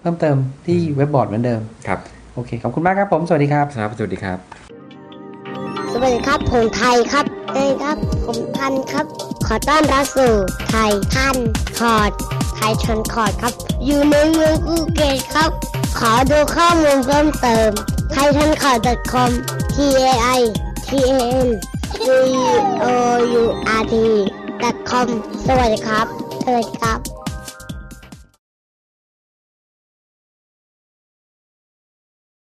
[0.00, 2.00] เพิ่มเติมที่เว็บบอร์ดเหมือนเดิมๆครับ
[2.34, 4.59] โอเค ขอบคุณมากครับผม สวัสดีครับ ครับ สวัสดีครับส
[6.02, 7.24] วัสดีครับ ผมไทยครับ
[7.54, 9.06] เอ้ยครับ ผมทันครับ
[9.46, 10.32] ขอต้อนรับสู่
[10.68, 11.36] ไทยทัน
[11.78, 12.10] คอร์ด
[12.56, 13.52] ไทยทันคอร์ดครับ
[13.86, 15.50] อยู่ในเมืองภูเกตครับ
[15.98, 17.70] ขอดูข้อมูลเพิ่มเติม
[18.12, 19.30] ไทยทันคอร์ด .com
[19.74, 19.76] t
[20.10, 20.40] a i
[20.88, 21.48] t a n
[22.04, 22.06] c
[22.84, 22.86] o
[23.40, 23.44] u
[23.80, 23.94] r t
[24.90, 25.08] com
[25.46, 26.06] สวัสดีครับ
[26.44, 27.19] สวัสดีครับ